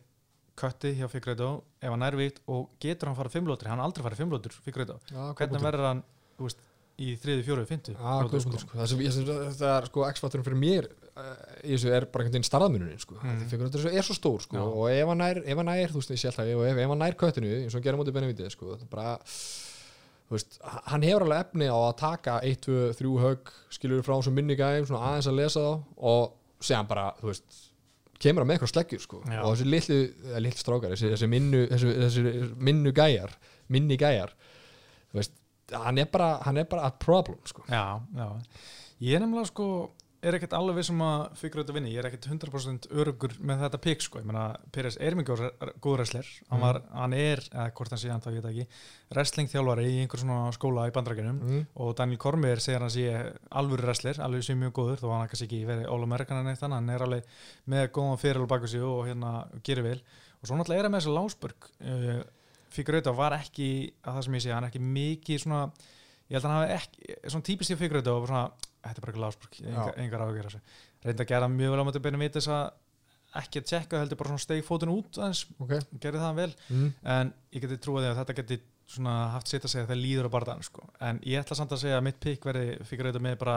[0.58, 1.50] kötti hjá Figueiredo
[1.80, 5.18] ef hann er vitt og getur hann fara fimmlótur hann aldrei farið fimmlótur Figueiredo Já,
[5.18, 6.02] góð hvernig verður hann
[6.38, 6.62] veist,
[6.94, 8.78] í þriði, fyndu Já, góð punktur, sko.
[8.78, 10.88] það sem sem er sko X-faktorinn fyrir mér
[11.18, 11.34] uh,
[11.64, 13.18] í þessu er bara einhvern veginn starðmununin sko.
[13.18, 13.42] Mm.
[13.50, 14.60] þetta er, er svo stór sko.
[14.60, 14.64] Já.
[14.64, 17.02] og ef hann nær, ef hann nær þú veist, ég sé alltaf, ef, ef hann
[17.02, 19.16] nær köttinu eins og hann gerir mótið Beneviti sko, það er bara
[20.30, 20.58] veist,
[20.92, 24.58] hann hefur alveg efni á að taka 1, 2, 3 högg skilur frá þessum minni
[24.58, 25.72] gæm, svona aðeins að lesa þá
[26.14, 27.62] og segja hann bara, þú veist
[28.24, 29.22] kemur hann með eitthvað sleggjur sko.
[29.28, 29.40] Já.
[29.42, 29.98] og þessi litlu,
[30.30, 32.24] eða litlu strákar þessi, þessi, minnu, þessi, þessi
[32.70, 33.36] minnu gæjar
[33.74, 34.34] minni gæjar
[35.14, 35.36] veist,
[35.72, 37.64] hann er bara, hann er bara a problem sko.
[37.70, 38.28] Já, já.
[39.04, 39.68] Ég er nefnilega sko
[40.24, 41.92] er ekkert alveg vissum að Figueiredo vinni.
[41.92, 44.20] Ég er ekkert 100% örugur með þetta pikk sko.
[44.22, 44.44] Ég meina,
[44.74, 45.30] Peres er mjög
[45.84, 46.28] góð- wrestler.
[46.50, 48.66] Hann, var, hann er, eða hvort hann sé hann þá ég veit ekki
[49.14, 51.64] wrestling þjálfari í einhver svona skóla í bandrækjunum mm.
[51.84, 53.08] og Daniel Cormier segir hann sé
[53.50, 56.94] alvöru wrestler, alveg sé mjög góður þó hann kannski ekki verið All-American en eitt hann
[56.94, 57.34] er alveg
[57.70, 59.98] með góðan fyrir baka sig og hérna gerir vel.
[60.40, 62.22] Og svo náttúrulega er hann með þessi lásburg uh,
[62.74, 63.68] Figueiredo var ekki
[64.02, 65.60] að það sem ég sé, hann er ekki mikið svona
[66.28, 68.44] ég held að hann hafi ekki, svona típist í Figueiredo og svona,
[68.84, 70.48] þetta er bara ekki lásburg engar, engar áhugjur
[71.04, 72.64] reynda að gera mjög vel á mæti beinum vitis að
[73.34, 76.92] ekki að tjekka, heldur bara svona steg fótinn út aðeins, ok gerði það vel mm.
[77.16, 78.60] en ég geti trúið að þetta geti
[78.94, 80.84] svona haft sitt að segja þegar líður á barðan sko.
[81.00, 83.56] en ég ætla samt að segja að mitt pikk verði fyrir auðvitað með bara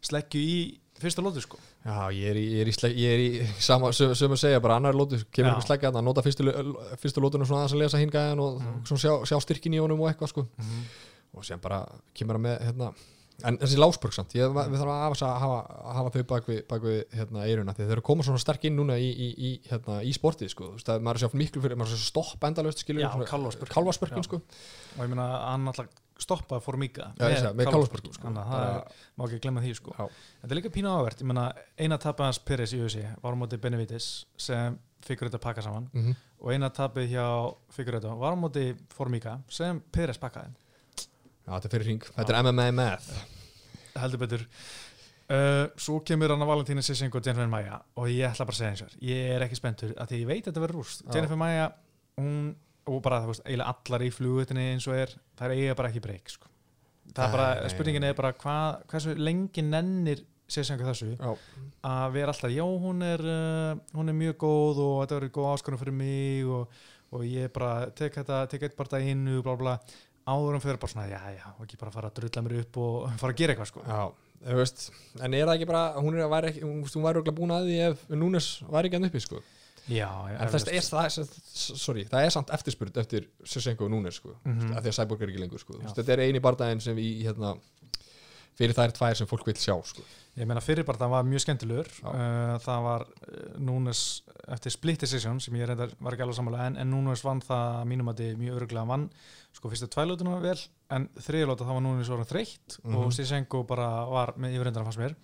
[0.00, 0.56] sleggju í
[1.00, 1.58] fyrsta lótu sko.
[1.84, 3.28] Já, ég er í, ég er í, sleg, ég er í
[3.60, 5.52] sama, sem, að segja, bara annar lótu kemur Já.
[5.54, 6.46] eitthvað sleggja að nota fyrstu,
[7.00, 8.82] fyrstu lótuna svona aðeins að lesa hingæðan og Mm.
[8.88, 10.84] svona sjá, sjá styrkin í honum og eitthvað sko Mhm.
[11.34, 12.92] og sem bara kemur hann með hérna,
[13.48, 16.50] en þessi lásburg samt, ég, við þarfum að hafa, að hafa, að hafa þau bak
[16.50, 19.08] við, bak við hérna, eiruna, því þeir eru að koma svona sterk inn núna í,
[19.10, 21.96] í, í, hérna, í sportið sko, þú veist að maður er sér miklu fyrir, maður
[21.96, 23.10] er sér stopp endalaust skilur, Já.
[24.28, 28.26] sko og ég meina hann alltaf stoppaði fór mika segi, með kálfaspörkin sko.
[28.26, 29.94] þannig að það má ekki glemma því sko.
[29.96, 30.18] Já.
[30.42, 31.46] þetta er líka pínu áhvert, ég meina
[31.80, 34.76] eina tapið hans Peres í USA var á móti Benavides sem
[35.06, 37.26] fikkur þetta pakka saman mm og eina tapið hjá
[37.74, 40.54] Figueiredo var á móti Formiga sem Peres pakkaði
[41.50, 43.10] Já, þetta er fyrir hring, þetta er MMA með
[43.98, 44.46] heldur betur.
[45.30, 48.60] Uh, svo kemur hann að Valentína Sissing og Jennifer Maia og ég ætla bara að
[48.60, 50.78] segja eins og þér ég er ekki spenntur að því ég veit að þetta verður
[50.80, 51.04] rúst.
[51.14, 51.68] Jennifer Maia,
[52.18, 52.40] hún
[52.90, 55.92] og bara það veist, eiginlega allar í flugutinni eins og er það er eiga bara
[55.92, 56.50] ekki breyk sko.
[57.70, 61.30] spurningin er bara hvað, hversu lengi nennir Sissing þessu Já,
[61.86, 65.50] að vera alltaf, já hún er uh, hún er mjög góð og þetta verður góð
[65.52, 66.80] áskorun fyrir mig og,
[67.14, 70.80] og ég bara tek þetta, tek eitt bara það innu bla bla, áður hann fyrir
[70.82, 73.38] bara svona já já, og ekki bara fara að drulla mér upp og fara að
[73.42, 74.00] gera eitthvað sko já,
[74.50, 74.84] þú veist
[75.20, 77.54] En er það ekki bara, hún er að væri ekki Hún, hún væri örugglega búin
[77.56, 79.40] að því ef Núnes væri ekki hann uppi sko
[79.90, 80.08] já,
[80.38, 81.34] En þess er það,
[81.80, 84.72] sorry, það er samt eftirspurð eftir Sessenko og Núnes sko Mhm.
[84.76, 85.74] af því að Cyborg er ekki lengur sko.
[85.78, 85.82] Já.
[85.86, 87.56] veist, þetta er eini bardaginn sem í hérna,
[88.60, 90.02] fyrir þær tvær sem fólk vil sjá sko.
[90.38, 92.08] Ég meina fyrir bara það var mjög skemmtilegur Já.
[92.12, 94.02] uh, það var uh, Núnes
[94.50, 97.80] eftir split decision sem ég reyndar var ekki alveg sammála en, en Núnes vann það
[97.80, 99.08] að mínum að þið mjög öruglega vann
[99.56, 100.58] sko fyrstu tvælutuna vel
[100.90, 102.96] en þriðlóta þá var Núnes orðin þreytt Mhm.
[102.96, 105.14] og Stisenko bara var með yfirreyndara fannst mér.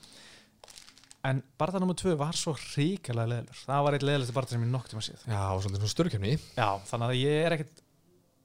[1.26, 4.70] En barða nummer tvö var svo ríkilega leðilur það var eitt leðilegst barða sem ég
[4.70, 5.24] nokk tíma séð.
[5.26, 7.80] Já, og svolítið svona störkjumni Já, þannig að ég er ekkert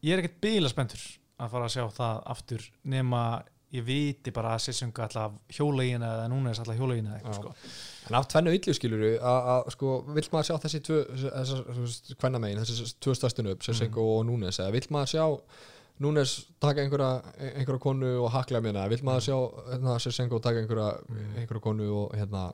[0.01, 1.03] ég er ekkert bíla spenntur
[1.41, 3.21] að fara að sjá það aftur nema
[3.71, 7.53] ég viti bara að Stisenko alltaf hjólegin eða Núnes alltaf hjólegin eða eitthvað sko.
[8.09, 13.15] En af tvennu illu skiluru að sko, vill maður sjá þessi hvenna megin, þessi tvö
[13.17, 15.25] stærstinu upp, Sessenko og Núnes eða vill maður sjá
[16.01, 16.31] Núnes
[16.63, 17.09] taka einhverja,
[17.59, 19.35] einhverja konu og hakla mér vill maður sjá
[19.69, 20.87] hérna, Sessenko taka einhverja,
[21.37, 22.47] einhverja konu og hérna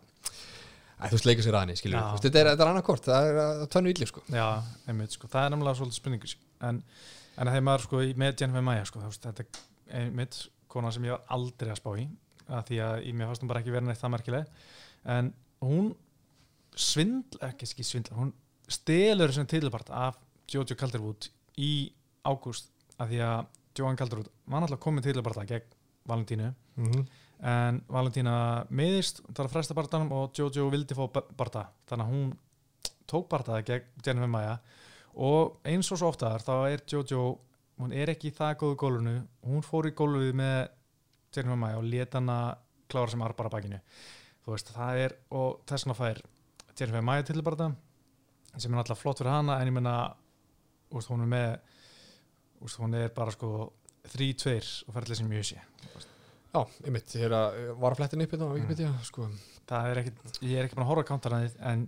[0.98, 2.06] Æ, þú leika sér að henni, skilur Já.
[2.24, 4.24] þetta er, er annað kort, það er tvennu illu sko.
[4.34, 4.46] Já,
[4.90, 6.32] einmitt, sko, það er nefnilega svolítið spurningur
[6.66, 6.80] en,
[7.38, 9.60] en þegar maður sko í- með Jennifer Maia sko, þetta er
[10.02, 10.40] einmitt
[10.72, 12.08] kona sem ég var aldrei að spá í
[12.48, 14.52] að því að í mér fannst hún bara ekki verið neitt það merkileg.
[15.04, 15.90] En hún
[16.78, 18.34] svindl, ekki, ekki svindl hún
[18.72, 20.18] stelur þessum tilbart af
[20.52, 21.72] Jojo Calderwood í
[22.28, 22.70] ágúst
[23.02, 23.46] að því að
[23.78, 25.74] Johan Calderwood var náttúrulega komið tilbart gegn
[26.08, 26.54] Valentínu.
[26.78, 27.06] Mm -hmm.
[27.44, 32.06] en Valentína meðist það var að fresta barndanum og Jojo vildi fá ba- barnda þannig
[32.06, 32.38] að hún
[33.08, 34.60] tók barndaði gegn Jennifer Maia
[35.16, 37.40] og eins og svo ofta þá er Jojo
[37.82, 39.16] hún er ekki það góð í gólfinu.
[39.48, 40.58] Hún fór í gólfið með
[41.36, 42.38] Jennifer Maia og leta hana
[42.90, 43.80] klára sem arbara bakinu.
[44.46, 46.22] Þú veist það er og þess vegna fær
[46.78, 47.72] Jennifer Maia til barnda
[48.58, 49.96] sem er náttúrulega flott fyrir hana en ég menna
[50.96, 51.50] úst, hún er með
[52.66, 53.72] úst, hún er bara sko
[54.14, 54.56] 3-2
[54.88, 55.60] og ferðlega sem mjög sé
[56.48, 59.28] Já, einmitt, ég er að var að flettin upp hérna á Wikipedia, sko.
[59.68, 61.84] Það er ekkit, ég er ekki búin að horfa á counterannið en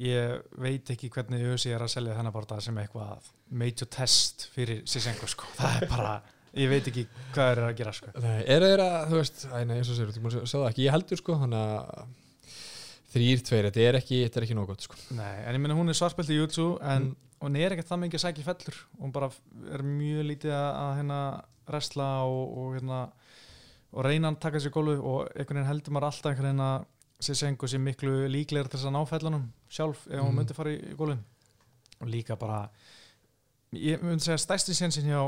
[0.00, 4.82] ég veit ekki hvernig ÖSI er að selja þennan bara sem eitthvað major test fyrir
[4.88, 5.48] Sisenko sko.
[5.58, 6.14] það er bara,
[6.56, 8.12] ég veit ekki hvað eru að gera sko.
[8.24, 10.86] Nei, er þeir að, þú veist, æ, nei, eins og sér, þú sjá það ekki,
[10.86, 11.38] ég heldur, sko,
[13.12, 14.98] þrýr, tveir, þetta er ekki, þetta er ekki gott, sko.
[15.18, 17.16] Nei, en ég meina hún er svartbelt í YouTube en Mm.
[17.42, 19.28] hún er ekkert það mikið að sækja fellur hún bara
[19.74, 21.18] er mjög lítið að hérna
[21.68, 23.00] resla og, og hérna
[23.92, 26.86] og reyna að taka sér gólu og einhvern veginn heldur maður alltaf einhvern veginn að
[27.22, 30.40] Sisenko sé miklu líklegur til þess að ná fellunum sjálf ef hún Mm.
[30.40, 31.20] myndi fara í, gólun
[32.02, 32.64] og líka bara
[33.72, 35.22] ég myndi segja stærsti sénsin hjá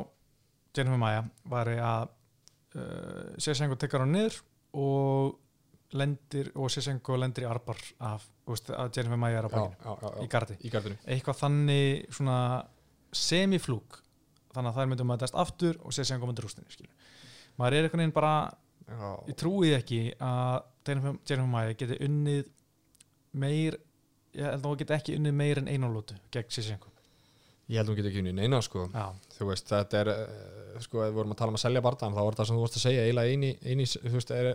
[0.76, 2.08] Jennifer Maia var að
[2.74, 4.40] uh, Sisenko tekkar hann niður
[4.74, 5.38] og
[5.94, 10.28] lendir og Sisenko lendir í arbar af úst, að Jennifer Maia er á bakinu í
[10.28, 10.56] gardi
[11.06, 12.38] eitthvað þannig svona
[13.14, 14.00] semiflúk
[14.54, 16.92] þannig að þær myndum að dæst aftur og sem komið rústinni skilur.
[17.58, 18.34] maður er einhvern veginn bara
[18.84, 22.50] Já, ég trúi því ekki að Jennifer Maia geti unnið
[23.32, 23.78] meir
[24.34, 26.94] ég held að hún geti ekki unnið meir en einanlótu gegn Sissenko
[27.70, 28.84] ég held að hún getur ekki unni neina, sko.
[28.92, 29.06] já,
[29.38, 32.20] Þú veist, þetta er, eh, sko, við vorum að tala um að selja barðan, þá
[32.20, 34.50] var þetta sem þú vorst að segja, eiginlega eini, eini, þú veist, er,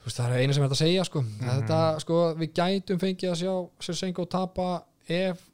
[0.00, 1.22] þú veist, það er eina sem er að segja, sko.
[1.44, 3.54] Þetta, sko, við gætum fengið að sjá
[3.86, 4.68] Sessenko tapa
[5.06, 5.44] ef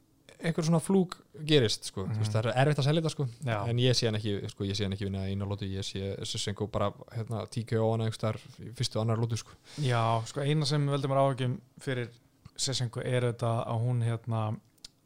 [0.43, 1.15] einhver svona flúk
[1.47, 2.05] gerist, sko.
[2.09, 3.27] Þú veist, það er erfitt að selja þetta, sko.
[3.71, 6.15] En ég sé hann ekki, sko, ég sé hann ekki vinna einu lótu, ég sé
[6.25, 9.51] Sessenko bara, hérna, tíkja á hann einhver í fyrstu og annar lótu, sko.
[9.81, 12.09] já sko eina sem veldur mér áhugjum fyrir
[12.57, 14.41] Sissenko er þetta að hún hérna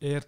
[0.01, 0.25] er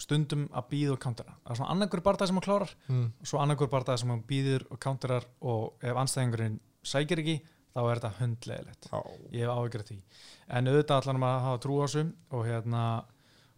[0.00, 3.08] stundum að býða og countera það er svona annarkur barndað sem hún klárar Mm.
[3.22, 7.34] svo annarkur barndað sem hún býður og counterar og ef anstæðingurinn sækir ekki
[7.74, 8.88] þá er þetta hundlegilegt
[9.34, 9.98] ég hef áhyggjur af því
[10.56, 12.84] en auðvitað ætlar hann að hafa trú á þessu og hérna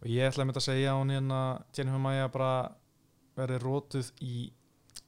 [0.03, 1.41] og ég ætla að mynda að segja hún hérna
[1.77, 2.53] Jennifer Maia bara
[3.39, 4.51] verði rótuð í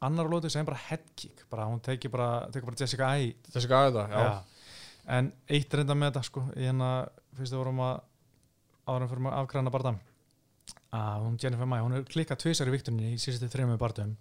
[0.05, 1.45] annar lótu sem bara headkick.
[1.51, 4.25] Bara hún teki bara, teki bara Jessica Ai þessi gæði þetta, já.
[4.25, 4.75] Já.
[5.19, 6.91] en eitt reynda með þetta sko hérna
[7.37, 7.97] fyrst við vorum að
[8.95, 9.95] en fyrir að afgræna barða
[10.95, 14.15] að hún Jennifer Maia, hún er klikkað tvisar í viktunni í síðustu þrejum barðum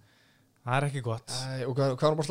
[0.63, 1.34] það er ekki gott.
[1.34, 2.28] Æ, og hvað, var bara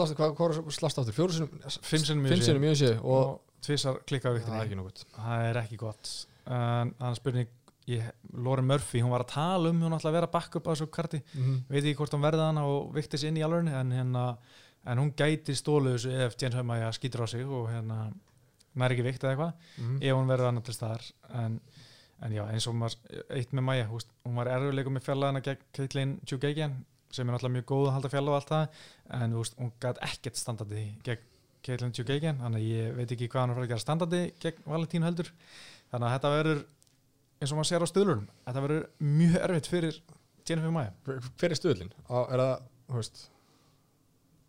[0.73, 1.15] slast, áttur?
[1.15, 5.61] Fjóru sinum, fimm sinum mjög sé og tvisar klikkað í það er viktunni það er
[5.63, 6.13] ekki gott.
[6.49, 7.51] En spurning
[7.91, 8.03] ég,
[8.33, 11.23] Lauren Murphy, hún var að tala um hún ætla að vera backup á þessu karti
[11.35, 11.63] Mm -hmm.
[11.69, 14.37] veit ekki hvort hún verði hana og vikti sér inn í alvörinu en, hérna,
[14.87, 18.13] en hún gæti stólu þessu ef James Maia skýtur á sig og hérna
[18.75, 19.97] maður er ekki vikt eða eitthvað Mhm.
[20.03, 21.61] ef hún verður annað til staðar en,
[22.23, 22.97] en já, eins og maður,
[23.31, 27.65] eitt með Maja hún var erfiðleikum með fjallaðina gegn Caitlin Chugagian sem er náttúrulega mjög
[27.67, 28.69] góð að halda fjalla og allt það
[29.23, 31.19] en húst, hún gæti ekkert standandi gegn
[31.63, 34.63] Caitlin Chugagian þannig að ég veit ekki hvað hann er að að gera standandi gegn
[34.67, 35.29] Valentínu heldur
[35.93, 36.65] þannig að þetta verður
[37.43, 38.89] eins og maður sér á stöðlunum þetta verður
[39.19, 40.01] mjög erfitt fyrir
[40.49, 41.93] Jennifer Maja hver er stöðlinn?
[42.23, 42.55] er það,
[42.89, 43.23] þú veist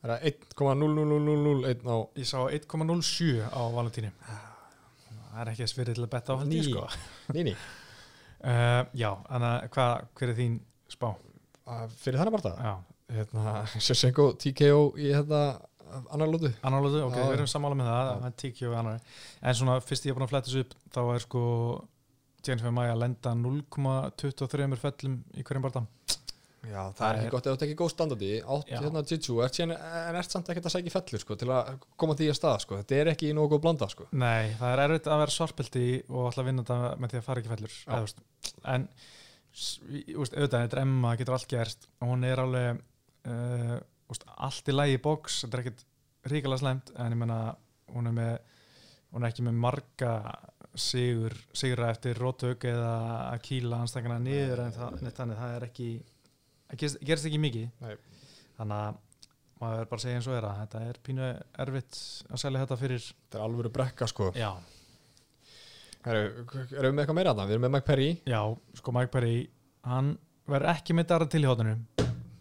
[0.04, 6.06] er það 1,00001 á ég sá 1,07 á Valentínu það er ekki þess fyrir til
[6.06, 6.72] að betta á held ég Ný.
[6.72, 6.88] sko.
[7.34, 10.58] Nýni uh, já, þannig að hvað, hver er þín
[10.92, 11.10] spá?
[12.04, 12.74] fyrir þannig bara Já,
[13.18, 13.54] hérna,
[13.88, 15.44] Sjössenko TKO í hérna
[16.14, 18.38] annar lótu Annarlóðu, ok, Já, við erum sammála með það, það
[18.70, 19.02] og annar
[19.44, 21.44] en svona fyrst ég er búin að fletta þessu upp þá er sko
[22.44, 25.86] Jennifer Maja að lenda 0,23 fellum í hverjum barða
[26.64, 29.34] Já, það, Það er ekki er- gott ef þetta ekki góð standardi átt hérna Jitsu,
[29.52, 32.62] síðan, en ert samt ekkert að sækja fellur sko, til að koma því að stað
[32.64, 32.78] sko.
[32.80, 34.08] þetta er ekki nógu góð blanda sko.
[34.16, 37.44] Nei, það er erfitt að vera svarpildi og alltaf vinna þetta með því að fara
[37.44, 38.24] ekki fellur veist,
[38.64, 38.88] en
[39.52, 42.80] veist, auðvitað, þetta er Emma, getur allt gerst hún er alveg
[43.28, 43.78] uh,
[44.14, 45.86] úst, allt í í box, þetta er ekkit
[46.32, 47.42] ríkala slemt, en ég menna
[47.92, 48.34] hún er með,
[49.12, 50.16] hún er ekki með marga
[50.80, 52.92] sigur, sigra eftir rótök eða
[53.30, 57.84] að kýla anstakana niður en það, þannig, það er ekki það gerist, gerist ekki mikið
[57.84, 57.96] Nei.
[58.58, 59.02] þannig að
[59.64, 61.28] maður er bara að segja eins og að þetta er pínu
[61.66, 62.00] erfitt
[62.30, 64.32] að selja þetta fyrir þetta er alveg brekka sko.
[64.36, 64.50] já,
[66.04, 67.48] erum við með eitthvað meira þarna?
[67.48, 68.42] við erum með Mike Perry Já,
[68.80, 69.36] sko Mike Perry
[69.88, 70.16] hann
[70.50, 71.86] verður ekki með Dara til í hóttunum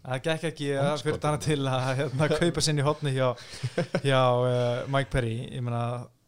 [0.03, 1.05] það gekk ekki að Andskotinn.
[1.05, 3.29] fyrir Dara til að hérna, kaupa sinni í hóttni hjá,
[4.07, 5.83] hjá uh, Mike Perry ég meina,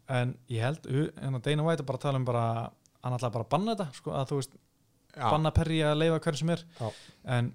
[0.08, 2.44] en ég held uh, hérna, Dana White er bara að tala um bara
[3.02, 4.56] hann ætlaði bara að banna þetta sko, að þú veist,
[5.16, 5.30] Já.
[5.32, 6.90] banna Perry að leifa hverju sem er Já.
[7.36, 7.52] en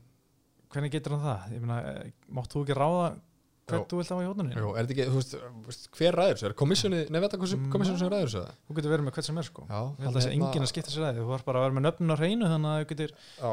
[0.71, 1.51] hvernig getur hann það?
[1.55, 3.77] ég meina, eh, mátt þú ekki ráða Jú.
[3.77, 4.55] hvern þú vilt hafa í hóttunni?
[4.57, 6.45] Jú, er þetta ekki, þú veist, hver ræður þessu?
[6.49, 7.71] Er komissjóni, nefnir þetta Mm.
[7.71, 8.55] komissjóni sem ræður þessu?
[8.67, 10.65] þú getur verið með hvert sem er sko Já, ég held að það sé enginn
[10.65, 12.71] að skipta sér að því þú var bara að vera með nöfnun á hreinu þannig
[12.71, 13.11] að þú getur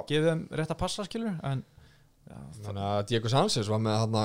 [0.09, 1.64] gefið þeim rétt að passa skilur en
[2.28, 2.36] já,
[2.66, 4.16] Þannig að Diego Sanchez var með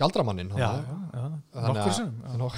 [0.00, 1.10] galdramannin já, þarna.
[1.12, 2.38] já, já, Þannig nokkur að-.
[2.38, 2.50] Nó-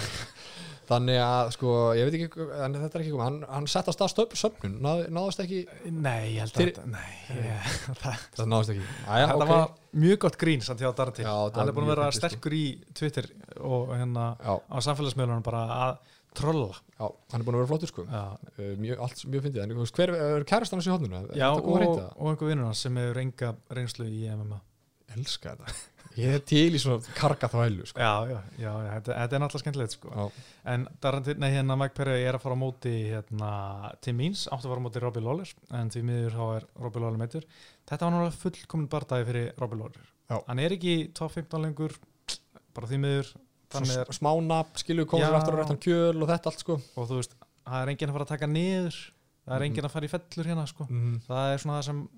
[0.88, 3.92] Þannig að, sko, ég veit ekki, en þetta er ekki komið, hann, hann sett á
[3.94, 5.60] stað stöp, söfnun, náð, náðist ekki,
[5.94, 7.68] Nei, ég held að þetta Nei, ég,
[8.02, 8.88] það, það náðist ekki.
[9.06, 9.52] Þetta ok.
[9.52, 9.62] var
[10.04, 12.32] mjög gott grín samt hjá Darti Já, þetta Hann er búin að vera fyndið, sko.
[12.32, 12.64] sterkur í
[12.98, 13.30] Twitter
[13.62, 17.90] og hérna Já, á samfélagsmiðlunum bara að trolla já, hann er búin að vera flottur,
[17.92, 18.06] sko.
[18.08, 21.22] Uh, mjög, allt mjög fyndið, en hver er kærastan hans í hodninu?
[21.36, 22.06] já Þetta og, kom að og, reyta?
[22.32, 24.60] einhver vinnur hans sem hefur enga reynslu í MMA
[25.12, 25.74] Elska þetta.
[26.18, 28.00] Ég er til í svona karga þvælu, sko.
[28.02, 30.26] Já, já, já, þetta, þetta er náttúrulega skemmtilegt sko.
[30.74, 33.52] En Darti, nei, hérna Mike Perry er að fara á móti hérna,
[34.04, 37.00] Tim Means, átti að fara á móti Robbie Lawler en því miður þá er Robbie
[37.04, 37.46] Lawler meittur
[37.88, 40.36] Þetta var náttúrulega fullkomin bardagi fyrir Robbie Lawler Já.
[40.48, 41.96] Hann er ekki top 15 lengur
[42.76, 43.32] bara því miður
[43.80, 46.76] er, smá nafn, skilur, komur aftur á réttan kjöl og þetta allt, sko.
[46.96, 47.34] og þú veist,
[47.64, 48.98] það er enginn að fara að taka niður
[49.42, 49.66] það er Mhm.
[49.70, 50.86] enginn að fara í fellur hérna sko.
[50.88, 51.16] Mm.
[51.26, 52.08] það er svona það sem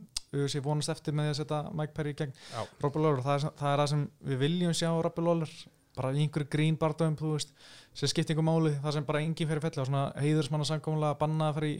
[0.42, 2.60] UFC vonast eftir með því að setja Mike Perry í gegn Já.
[2.82, 5.56] Robbie Lawler, það er, það er það sem við viljum sjá á Robbie Lawler,
[5.94, 7.56] bara í einhverju grín bardagum, þú veist,
[7.94, 11.50] sem skiptingu máli það sem bara enginn fyrir felli og svona heiðursmanna samkomlega að banna
[11.52, 11.76] að fara í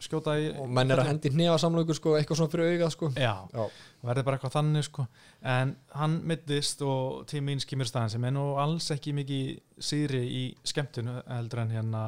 [0.00, 3.10] skjóta í Og menn er að hendi hnefa samlöku, sko, eitthvað svona fyrir augað, sko.
[3.20, 3.64] Já, Já.
[4.06, 5.04] verði bara eitthvað þannig sko
[5.52, 9.50] en hann mittist og tíminn skimur staðan sem er nú alls ekki mikið
[9.90, 12.04] síðri í skemmtun heldur en hérna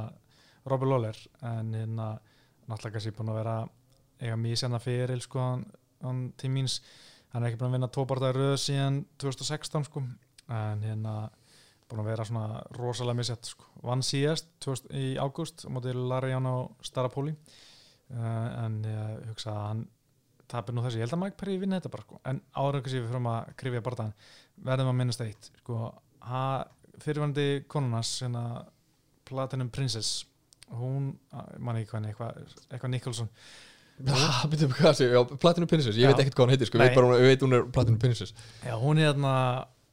[0.72, 2.08] Robbie Lawler en hérna
[2.70, 3.56] náttúrulega kannski búin að vera
[4.22, 5.64] eiga mísjana fyrir sko hann,
[6.02, 6.80] hann tímins
[7.32, 10.02] hann er ekki búin að vinna tópartaði röð síðan 2016 sko.
[10.52, 11.14] En hérna
[11.88, 13.68] búin að vera svona rosalega misjætt sko.
[13.84, 17.34] vann síðast 2000, í ágúst á móti Larian á Starapóli.
[18.12, 19.82] Uh, en ég hugsa að hann
[20.52, 22.20] tapir nú þessi, ég held að Mike Perry vinna þetta bara sko.
[22.28, 24.12] en ára ekki sér við fyrir að krifja barðan
[24.68, 25.78] verðum að minnast eitt sko,
[27.00, 28.42] fyrirvændi konunas hérna,
[29.28, 30.26] Platinum Princess
[30.76, 31.12] hún,
[31.58, 32.92] mann ekki henni eitthvað, eitthvað
[35.42, 37.56] Platinum Princess, ég veit ekkert hvað hún heitir, sko, ég veit bara ég veit hún
[37.58, 38.34] er Platinum Princess.
[38.64, 39.34] Já, hún er hérna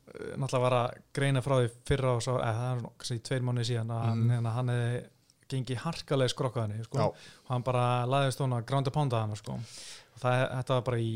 [0.10, 3.24] eh, náttúrulega var að greina frá því fyrra og svo, eða það er nú kannski
[3.30, 5.02] tveir mánuði síðan að hérna, hann hefði
[5.50, 7.10] gengið harkalega skrokkaðinni sko.
[7.10, 9.58] Og hann bara laðist hún að grándi pánda hann sko.
[9.58, 11.14] og það, þetta var bara í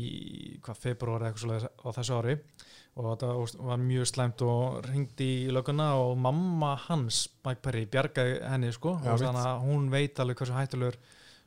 [0.64, 2.38] hvað, februar eða eitthvað svo á þessu ári.
[2.94, 3.28] Og þetta
[3.66, 8.92] var mjög slæmt og ringdi í löguna og mamma hans, Mike Perry, bjargaði henni sko,
[9.00, 10.98] og þannig að hún veit alveg hversu hættulegur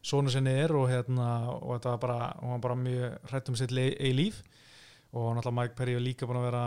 [0.04, 2.20] sonu sinni er og, hérna, og þetta var bara,
[2.54, 4.44] var bara mjög hrætt um sitt í líf.
[5.16, 6.64] Og náttúrulega Mike Perry var líka búin að vera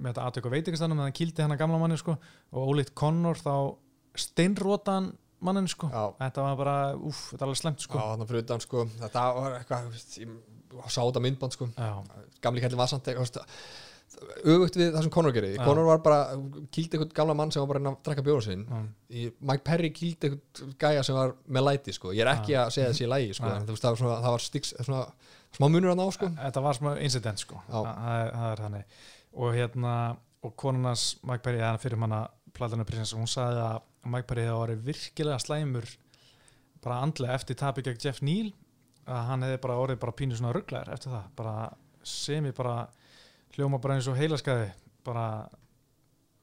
[0.00, 2.16] með þetta aðtöku veitingastannum en hann kýldi hann að gamla manni sko.
[2.52, 3.54] Og ólíkt Connor þá
[4.20, 5.88] steinrótan mannin sko.
[5.92, 6.14] Já.
[6.18, 7.98] þetta var bara, úff, þetta er alveg slemt sko.
[7.98, 9.86] Já, þannig fyrir utan, sko, þetta var eitthvað,
[10.20, 10.34] ég
[10.86, 11.92] sá þetta myndband, sko, Já.
[12.44, 13.46] gamli kallin var samt eitthvað,
[14.44, 15.62] öfugt við það sem Conor gerði Já.
[15.64, 16.20] Conor var bara,
[16.74, 18.64] kýldi einhvern gamla mann sem var bara að drekka bjóra sinn.
[19.10, 22.12] Í- Mike Perry kýldi einhvern gæja sem var með læti sko.
[22.16, 23.52] ég er ekki að segja þessi í lægi sko.
[23.70, 25.04] Það það var stíks, svona,
[25.56, 26.32] smá munur að ná sko.
[26.40, 28.84] Þetta var smá incident sko það er, það er
[29.32, 29.94] og hérna,
[30.42, 32.24] og konunars Mike Perry, eða fyrir manna
[32.56, 35.86] Platana Princess, hún sagði að Mike Perry hefði orðið virkilega slæmur
[36.82, 38.50] bara andlega eftir tapi gegn Jeff Neal
[39.06, 41.54] að hann hefði bara orðið bara pínu svona rugglegar eftir það, bara
[42.02, 42.88] sem ég bara
[43.60, 44.70] hljóma bara eins og heilaskaði
[45.06, 45.26] bara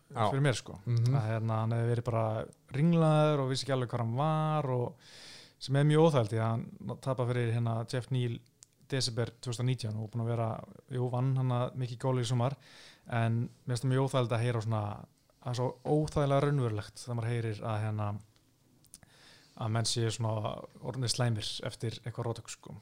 [0.08, 0.30] Já.
[0.32, 1.16] fyrir mér sko Mhm.
[1.18, 2.46] að hérna, hann hefði verið bara
[2.78, 4.96] ringlaður og vissi ekki alveg hvað hann var og
[5.60, 8.38] sem er mjög óþældi að hann tapa fyrir hérna Jeff Neal
[8.88, 10.64] desember 2019 og búin að vera
[10.96, 12.56] jú, vann hann að mikið góli í sumar
[13.10, 15.06] en mér finnst það mjög óþældi að heyra svona
[15.48, 18.08] að svo óþægilega raunverulegt þegar maður heyrir að hérna
[19.58, 22.76] að menn séu svona orðinni slæmir eftir eitthvað rótök sko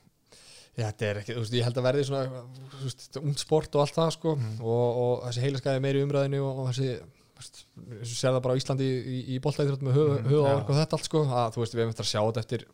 [0.76, 2.42] þetta er ekki, þú veist, ég held að verði svona
[2.76, 4.56] þú veist, ungt sport og allt það sko, Mhm.
[4.62, 7.62] og, og þessi heilaskæði meiri umræðinu og, og þessi þú veist,
[8.02, 10.54] þessu sér það bara á Íslandi í, í, í boltaðið með höf, Mhm, höf já.
[10.60, 12.68] og þetta allt sko, að þú veist, við hefum eftir að sjá þetta eftir,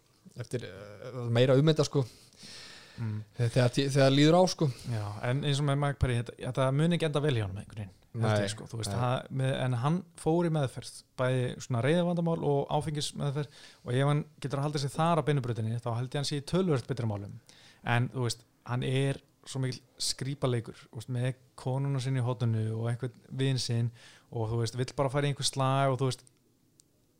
[0.45, 2.03] eftir uh, meira ummynda sko,
[2.97, 3.17] mm.
[3.39, 6.97] þegar, þegar, líður á sko Já, en eins og með Mike Perry þetta, þetta muni
[6.97, 7.97] ekki enda vel hjá hann með einhvern veginn
[8.43, 12.73] ég, sko, þú veist, hann, með, en hann fór í meðferð bæði svona reyðavandamál og
[12.75, 16.19] áfengis meðferð og ef hann getur að halda sig þar á beinubrutinni þá held ég
[16.19, 17.37] hann sé í tölvöld betra málum
[17.87, 20.77] en þú veist, hann er svo mikil skrýpaleikur
[21.09, 23.89] með konuna sinni í hótunu og einhvern vin sinn
[24.29, 26.23] og þú veist, vill bara fara í einhver slag og þú veist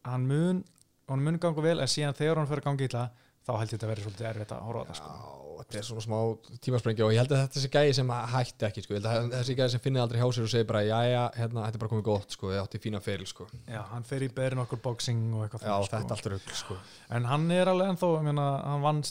[0.06, 0.62] hann mun,
[1.10, 3.06] hann mun ganga vel en síðan þegar hann fyrir að ganga illa
[3.42, 5.12] þá held ég þetta að vera svolítið erfitt að horfa á það sko.
[5.12, 6.18] Já, þetta er svona smá
[6.66, 9.36] tímasprengja og ég held að þetta sé gæði sem hætti ekki sko, ég held að
[9.36, 11.84] þessi gæði sem finnið aldrei hjá sér og segir bara, já, já, hérna, þetta er
[11.84, 13.48] bara komið gott sko, ég átti fína feril sko.
[13.70, 16.02] Já, hann fer í berin okkur boxing og eitthvað Já, þannig, sko.
[16.02, 16.78] þetta allt er öll sko.
[17.18, 19.02] En hann er alveg ennþá, meina, hann vann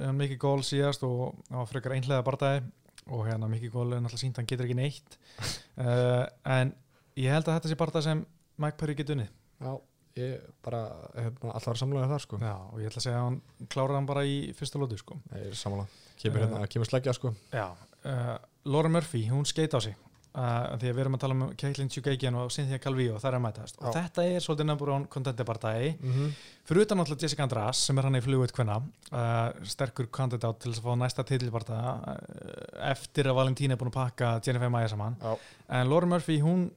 [0.00, 2.64] hann mikið gól síðast og hann var frekar einhlega bardagi.
[3.12, 5.18] Og hérna mikið gól er náttúrulega sínt, hann getur ekki neitt.
[5.76, 6.24] Uh,
[6.56, 6.72] en
[10.16, 10.84] ég bara,
[11.16, 12.38] hérna, alltaf var samlega þar sko.
[12.42, 15.18] Já, og ég ætla að segja að hann klárar hann bara í fyrsta lótu sko.
[15.34, 15.86] Er samlega,
[16.22, 17.34] kemur hérna, kemur sleggja sko.
[17.54, 17.66] Já,
[18.04, 18.34] uh,
[18.70, 19.96] Laura Murphy, hún skeit á sig.
[20.34, 23.36] Uh, því að við erum að tala um Caitlin Chukagian og Cynthia Calvillo, það er
[23.36, 23.76] að mætast.
[23.78, 26.32] Og þetta er svolítið one contender bardagi mm -hmm.
[26.66, 28.76] fyrir utan náttúrulega Jessica András sem er hann í flugut hvenna
[29.12, 34.00] uh, sterkur kandidat til að fá næsta titilbarta uh, eftir að Valentín er búin að
[34.02, 35.16] pakka Jennifer Maia saman.
[35.22, 35.38] Já,
[35.68, 36.70] en Laura Murphy, hún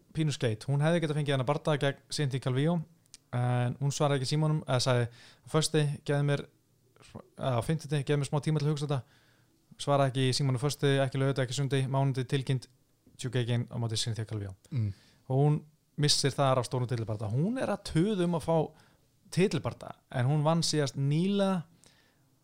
[3.35, 5.07] að en hún svaraði ekki símónum eða sagði,
[5.51, 6.45] fösti, geði mér
[7.41, 9.23] á fimmtuti, geði mér smá tíma til að hugsa þetta.
[9.77, 12.69] Svaraði ekki símónum fösti, ekki lögðu, ekki sundi, mánundi tilkynnt
[13.17, 14.91] Tjúkegin á móti Cynthia Calvillo mm.
[15.27, 15.55] og hún
[15.97, 18.57] missir þar af stórum titilbarta hún er að töðum að fá
[19.33, 21.63] titilbarta en hún vann síðast nýla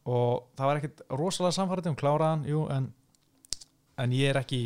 [0.10, 2.90] og það var ekkert rosalega samfærið, hún kláraði hann jú, en,
[4.02, 4.64] en ég er ekki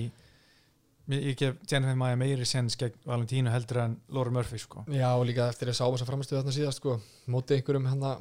[1.14, 4.84] ég gef Jennifer Maia meiri sens gegn Valentínu heldur en Laura Murphy sko.
[4.92, 6.98] Já, og líka eftir að sá þess að framistuð þarna síðast sko,
[7.32, 8.18] móti einhverjum hérna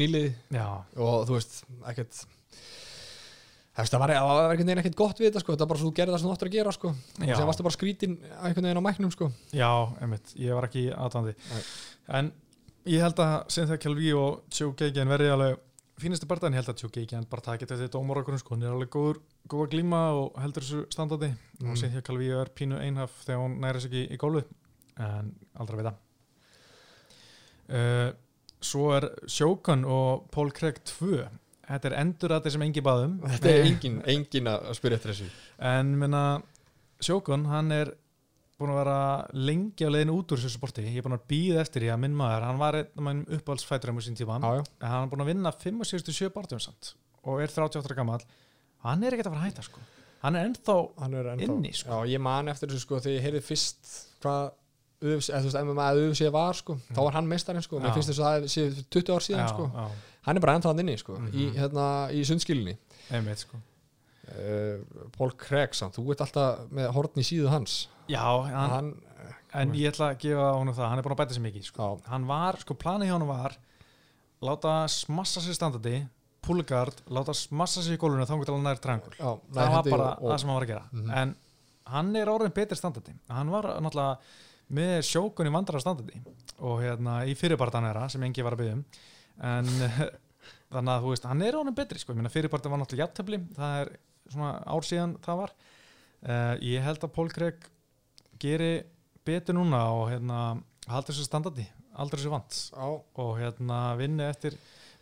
[0.00, 0.66] nýlið já,
[0.96, 2.22] og þú veist, ekkert
[3.80, 6.14] það var, einhvern veginn ekkert gott við þetta sko, það var bara svo þú gerði
[6.14, 6.92] það sem þú áttur að gera sko.
[7.20, 9.30] Og sem varstu bara skrítin einhvern veginn á mæknum sko.
[9.56, 9.70] Já,
[10.02, 11.62] einmitt ég var ekki aðdandi Nei.
[12.18, 12.32] en
[12.90, 15.58] ég held að Calvillo og Tjúkegin verði alveg
[16.02, 18.90] fínastu en ég held að Tjúkegin bara takit þetta dómar okkur sko, hún er alveg
[18.94, 21.30] góður, góð að glíma og heldur þessu standandi.
[21.60, 21.70] Mm.
[21.70, 24.48] og Cynthia Calvillo er pínu einhaf þegar hún næri sig ekki í gólfið
[25.00, 25.30] en
[25.60, 25.94] aldrei að vita.
[27.70, 28.08] Uh,
[28.60, 31.22] svo er Sjókon og Paul Craig 2
[31.70, 35.28] þetta er endur að sem engi baðum Þetta er engin, engin að spyrja eftir þessu.
[35.70, 36.24] En minna
[37.00, 37.94] Sjókon hann er
[38.60, 38.96] búin að vera
[39.48, 40.84] lengi á leiðin út úr þessu sporti.
[40.84, 43.38] Ég er búin að býða eftir því að minn maður hann var einn af mannum
[43.38, 44.36] uppáhaldsfæturum á sín tíma.
[44.40, 46.94] En hann er búin að vinna 5-67 barndum samt
[47.24, 48.20] og er 38 gammal
[48.84, 49.80] hann er ekkert að að hætta sko.
[50.22, 51.88] Hann er ennþá hann er ennþá Inni, sko.
[52.04, 53.92] Já, ég man eftir þessu sko þegar ég heyrði fyrst
[54.22, 54.52] hvað
[55.00, 58.48] MMA eða UFC var sko, þá var hann meistarinn sko, mér finnst þess að það
[58.52, 59.86] sé 20 ár síðan já, sko, já,
[60.28, 61.30] hann er bara ennþá hann inni sko, Mhm.
[61.32, 62.74] í, hérna, í sundskilinni
[63.10, 63.56] einmitt sko
[65.16, 67.80] Paul Craig samt, þú ert alltaf með horn í síðu hans.
[68.10, 68.92] Já, hann, hann,
[69.60, 71.90] en ég ætla að gefa honum það hann er búin að bæta sér mikið sko.
[72.10, 73.56] hann var, sko planið hjá hann var
[74.46, 75.94] láta smassa sér standandi
[76.44, 80.38] púlgard, láta smassa sér í gólfinu þá hann nær trangul já það var bara það
[80.40, 80.84] sem hann var að gera.
[80.92, 81.10] Mhm.
[81.22, 81.34] en
[81.90, 83.14] hann er orðin betri standandi.
[83.28, 84.18] Hann var náttúrulega
[84.70, 86.20] með sjókun í vandara standandi
[86.60, 88.84] og hérna í fyrirpartan er það sem engi var að byggja um.
[89.50, 89.70] En
[90.72, 93.92] þannig að þú veist, hann er orðin betri sko, fyrirpartan var náttúrulega jafntöfli það er
[94.32, 95.54] svona ár síðan það var.
[96.20, 97.68] Uh, ég held að Pól Craig
[98.40, 98.72] geri
[99.26, 100.40] betur núna og hérna
[100.90, 101.66] haldi þessu standandi
[102.00, 102.58] aldrei þessu vant.
[102.72, 102.88] Já,
[103.24, 104.56] og hérna vinni eftir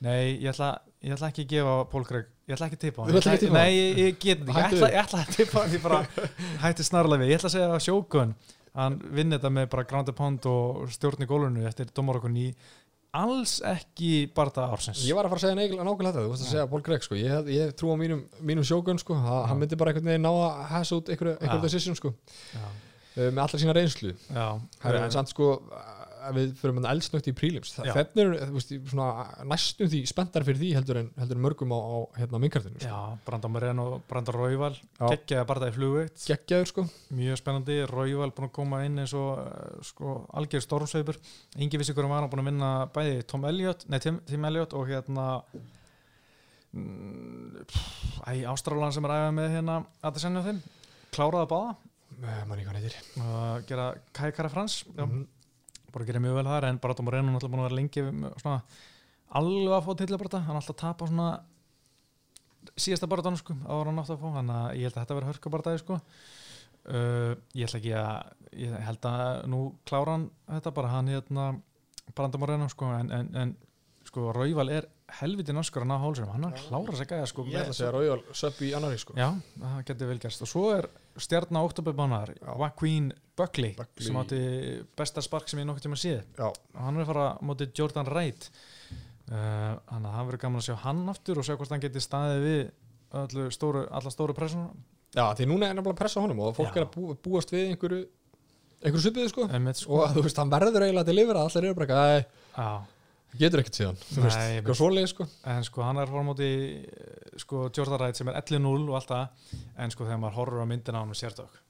[0.05, 3.03] nei, ég ætla ég ætla ekki að gefa Pól Greg ég ætla ekki að tippa
[3.03, 3.19] á hann.
[3.19, 5.85] Á Nei, ég, ég get ekki, ég ætla, ég ætla að tippa á hann, ég
[5.85, 6.01] bara
[6.65, 8.35] hætti snarlega við, ég ætla að segja Sjókun
[8.79, 12.49] hann vinni þetta með bara ground and pound og stjórn í gólunu eftir Dómarokun í
[13.15, 15.05] alls ekki bara ársins.
[15.09, 17.03] Ég var að fara að segja neigl- nákvæmlega þetta, þú veist að segja Paul Gregg
[17.03, 17.15] sko.
[17.15, 19.15] ég, ég trú á mínum, mínum sjógun sko.
[19.15, 22.15] Ha- hann myndi bara einhvern veginn ná að hæsa út einhverju, decision sko.
[22.55, 22.61] já,
[23.17, 24.15] uh, með allar sína reynslu.
[24.35, 25.63] Já, Eh, en samt sko
[26.37, 27.73] við fyrir með eldsnögt í prílims
[28.53, 29.07] veist, svona,
[29.49, 32.89] næstum því spenntar fyrir því heldur en, heldur en mörgum á, á hérna, minkartinu sko.
[32.91, 35.09] já, Brandon Moren og Brandon Royval Já.
[35.15, 36.87] geggjaði í flugveitt geggjaður sko.
[37.19, 41.19] Mjög spennandi, Royval búin að koma inn eins og eh, sko, algjör stormsveipur.
[41.59, 44.75] Engi vissi hverjum var hann búin að vinna bæði Tom Elliot, nei Tim, Tim Elliot
[44.79, 45.27] og hérna
[46.73, 50.61] mm, pff, æ, Ástralan sem er æfað með hérna að það senja þeim.
[51.15, 51.77] Kláraði að báða.
[52.19, 55.27] Eh, mann ekki hvað neytir og gera Kai Kara Frans já, Mhm.
[55.93, 58.41] Bara að gera mjög vel þar en Brandon Moreno er náttúrulega búin að vera lengi
[58.43, 58.59] svona,
[59.41, 61.29] alveg að fá tillabarta hann er alltaf að tapa svona
[62.79, 64.29] síðasta barðan sko, ára hann átt að fá.
[64.39, 65.99] Þannig að ég held að þetta verði hörkubardaði sko.
[66.89, 69.59] Uh, ég ætla ekki að ég held að nú
[69.89, 71.47] klára hann þetta bara hann hérna
[72.17, 73.51] Brandon Moreno sko en, en, en
[74.09, 74.87] sko Rauval er
[75.19, 77.91] helviti norskur að ná hálsum hann að klára sig gæða sko ég með- að segja
[77.93, 79.17] Royal sub í annari sko.
[79.21, 79.29] Já,
[79.61, 80.45] það getur vel gerst.
[80.47, 80.89] Og svo er
[81.25, 84.07] stjarnar oktoberbannar Joaquin Buckley, Buckley.
[84.07, 84.41] sem átti
[84.99, 86.23] besta spark sem ég nokkuð tíma séð.
[86.39, 86.49] Já.
[86.75, 88.51] hann er að fara á móti Jordan Wright
[89.31, 92.03] uh, þannig að það verður gaman að sjá hann aftur og sjá hvort hann geti
[92.03, 92.63] staðið við
[93.55, 94.69] stóru, alla stóru pressuna.
[95.17, 96.83] Já, því núna er nefnilega pressa á honum og fólk Já.
[96.83, 98.03] er að bú, búast við einhverju
[98.85, 99.47] einhverju svipiðu sko.
[99.79, 99.97] Sko.
[99.97, 102.27] Og þú veist, hann verður eiginlega að delivera allir eru bara eitthvað, "Æ,
[102.59, 102.98] já, það
[103.37, 105.29] getur ekkert síðan veist, Nei, eitthvað svoleið sko.
[105.53, 106.51] En sko hann er að fara á móti
[106.81, 109.49] eh, sko Wright sem er 11-0 og allt það.
[109.79, 111.65] En sko þegar maður horfur á myndina á hann og sérdök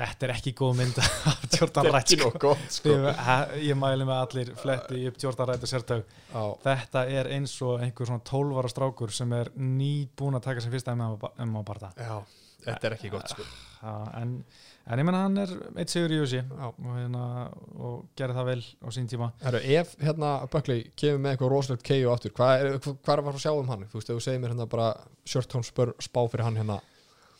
[0.00, 0.98] þetta er ekki góð mynd
[1.80, 2.30] af Wright sko.
[2.40, 2.92] gott sko.
[2.94, 3.22] Ég,
[3.66, 5.18] ég mæli með allir fletti upp
[5.50, 9.50] Wright og sértök Já, þetta er eins og einhver svona 12 ára strákur sem er
[9.58, 12.14] nýbúin að taka sem fyrsta MMA barða já,
[12.68, 13.46] þetta er ekki gott sko.
[14.20, 14.38] En,
[14.86, 17.24] en ég menna hann er eitt sigur í USA og, hérna,
[17.78, 21.86] og gerði það vel á sín tíma Herru, ef hérna Buckley kemur með eitthvað rosalegt
[21.86, 23.84] KO aftur, hvað er, er að sjá um hann?
[23.90, 24.88] Þú veist, ef þú segir mér hérna bara
[25.28, 26.80] short tone spör, spá fyrir hann hérna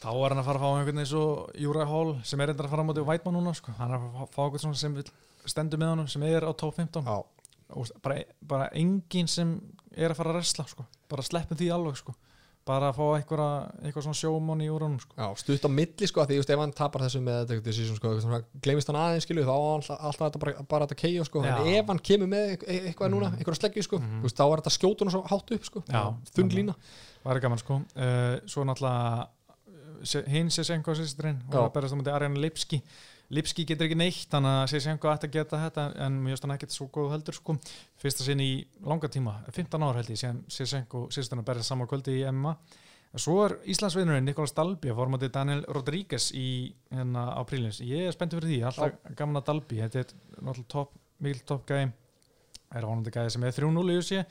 [0.00, 2.68] þá er hann að fara að fá einhvern eins og Júra Hall sem er reyndar
[2.68, 3.74] að fara á móti Vætmann núna sko.
[3.76, 4.96] hann er að fá- svona sem
[5.44, 7.18] stendur með honum sem er á top 15 Já,
[7.76, 9.58] og bara, bara enginn sem
[9.92, 10.86] er að fara að resla sko.
[11.08, 12.14] bara sleppum því alveg sko.
[12.70, 15.14] Bara að fá eitthvað svona sjómon í úr honum sko.
[15.18, 18.90] já, stutt á milli sko, því ef hann tapar þessu með decision sko, eitthvað gleymist
[18.92, 21.80] hann aðeins skilu, þá alltaf, þetta bara, bara þetta KO sko, en Já.
[21.82, 24.20] ef hann kemur með eit- eitthvað núna, einhverja sleggju sko, Mhm.
[24.22, 25.84] þú veist, þá er þetta skjótun og svo hátt upp sko,
[26.36, 26.74] þunn lína
[27.20, 29.26] Það er gaman sko uh, Svo náttúrulega
[29.68, 31.60] uh, hinn Sesenko sýsturinn og Já.
[31.66, 32.78] að berast á mútið Arjana Lipski
[33.30, 36.74] Lipski getur ekki neitt þannig að Sesenko ætti að geta þetta en mjög stann ekkert
[36.74, 37.54] svo góð heldur sko.
[38.00, 38.52] Fyrsta sinn í
[38.82, 42.56] langa tíma 15 ár held ég sem Sesenko sýsturinn að berja saman kvöldi í MMA
[43.18, 48.06] Svo er Íslandsvinnurinn Nikolas Dalby að fór mútið Daniel Rodríguez í hérna á prílins ég
[48.06, 51.88] er spenntið fyrir því, alltaf gaman að Dalby þetta er náttúrulega top, mikil top gæði
[52.70, 54.22] er vonandi gæði sem er 3-0 í USA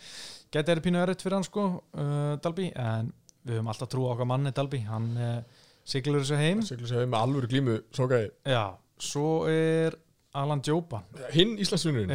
[0.55, 3.11] gæti er pínu erut fyrir hann sko uh, Dalby, en
[3.43, 6.63] við höfum alltaf trú á okkar manni Dalby, hann uh, siglur þessu heim.
[6.63, 8.63] Siglu sér með alvöru glímu, svo gæði já,
[8.99, 9.95] svo er
[10.37, 12.11] Alan Joban hinn Íslandsvinnurinn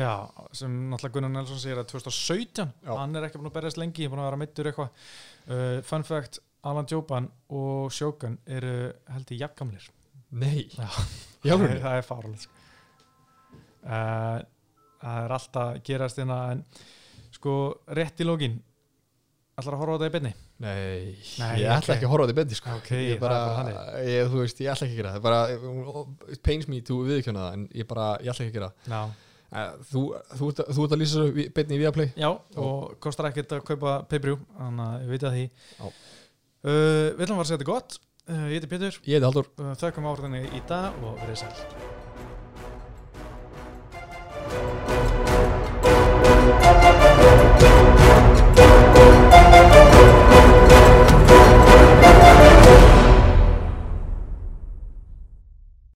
[0.54, 2.92] sem náttúrulega Gunnar Nelson segir að 2017, Já.
[3.00, 5.06] hann er ekki búin að berjast lengi búin að vera meittur eitthvað.
[5.48, 9.88] Uh, fun fact, Alan Joban og Shogun eru held í jafngamlir.
[10.38, 10.86] Nei, Já.
[11.42, 12.62] í alvöru það er fáralegt sko.
[13.84, 14.38] uh,
[15.02, 16.62] það er alltaf gerast hérna en
[17.34, 17.56] sko
[17.98, 18.60] rétt í lógin
[19.58, 21.96] ætlar að horfa á þetta í beinni Nei, Nei, ég ætla ok.
[21.96, 22.74] ekki að horfa á þetta í bendi sko.
[22.78, 23.38] Ok, ég það er bara,
[24.06, 25.22] ég, þú veist, ég ætla ekki að gera það.
[25.24, 25.40] bara,
[26.36, 28.94] it pains me to viðkjöna það en ég bara, ég ætla ekki að gera það.
[28.94, 29.02] Já,
[29.54, 30.00] Eh, þú,
[30.34, 31.24] þú, ert- þú ert að lýsa
[31.54, 32.08] beinni í Viaplay?
[32.18, 32.26] Já
[32.58, 35.44] og kostar ekkert að kaupa peibrjú þannig að við veitum að því.
[35.78, 35.84] Já.
[35.84, 37.98] uh, Við ætlum að fara að segja þetta gott.
[38.26, 42.02] Uh, Ég heiti Pétur, Ég heiti Haldur uh, þökkum áhrðinni í dag og verið sæl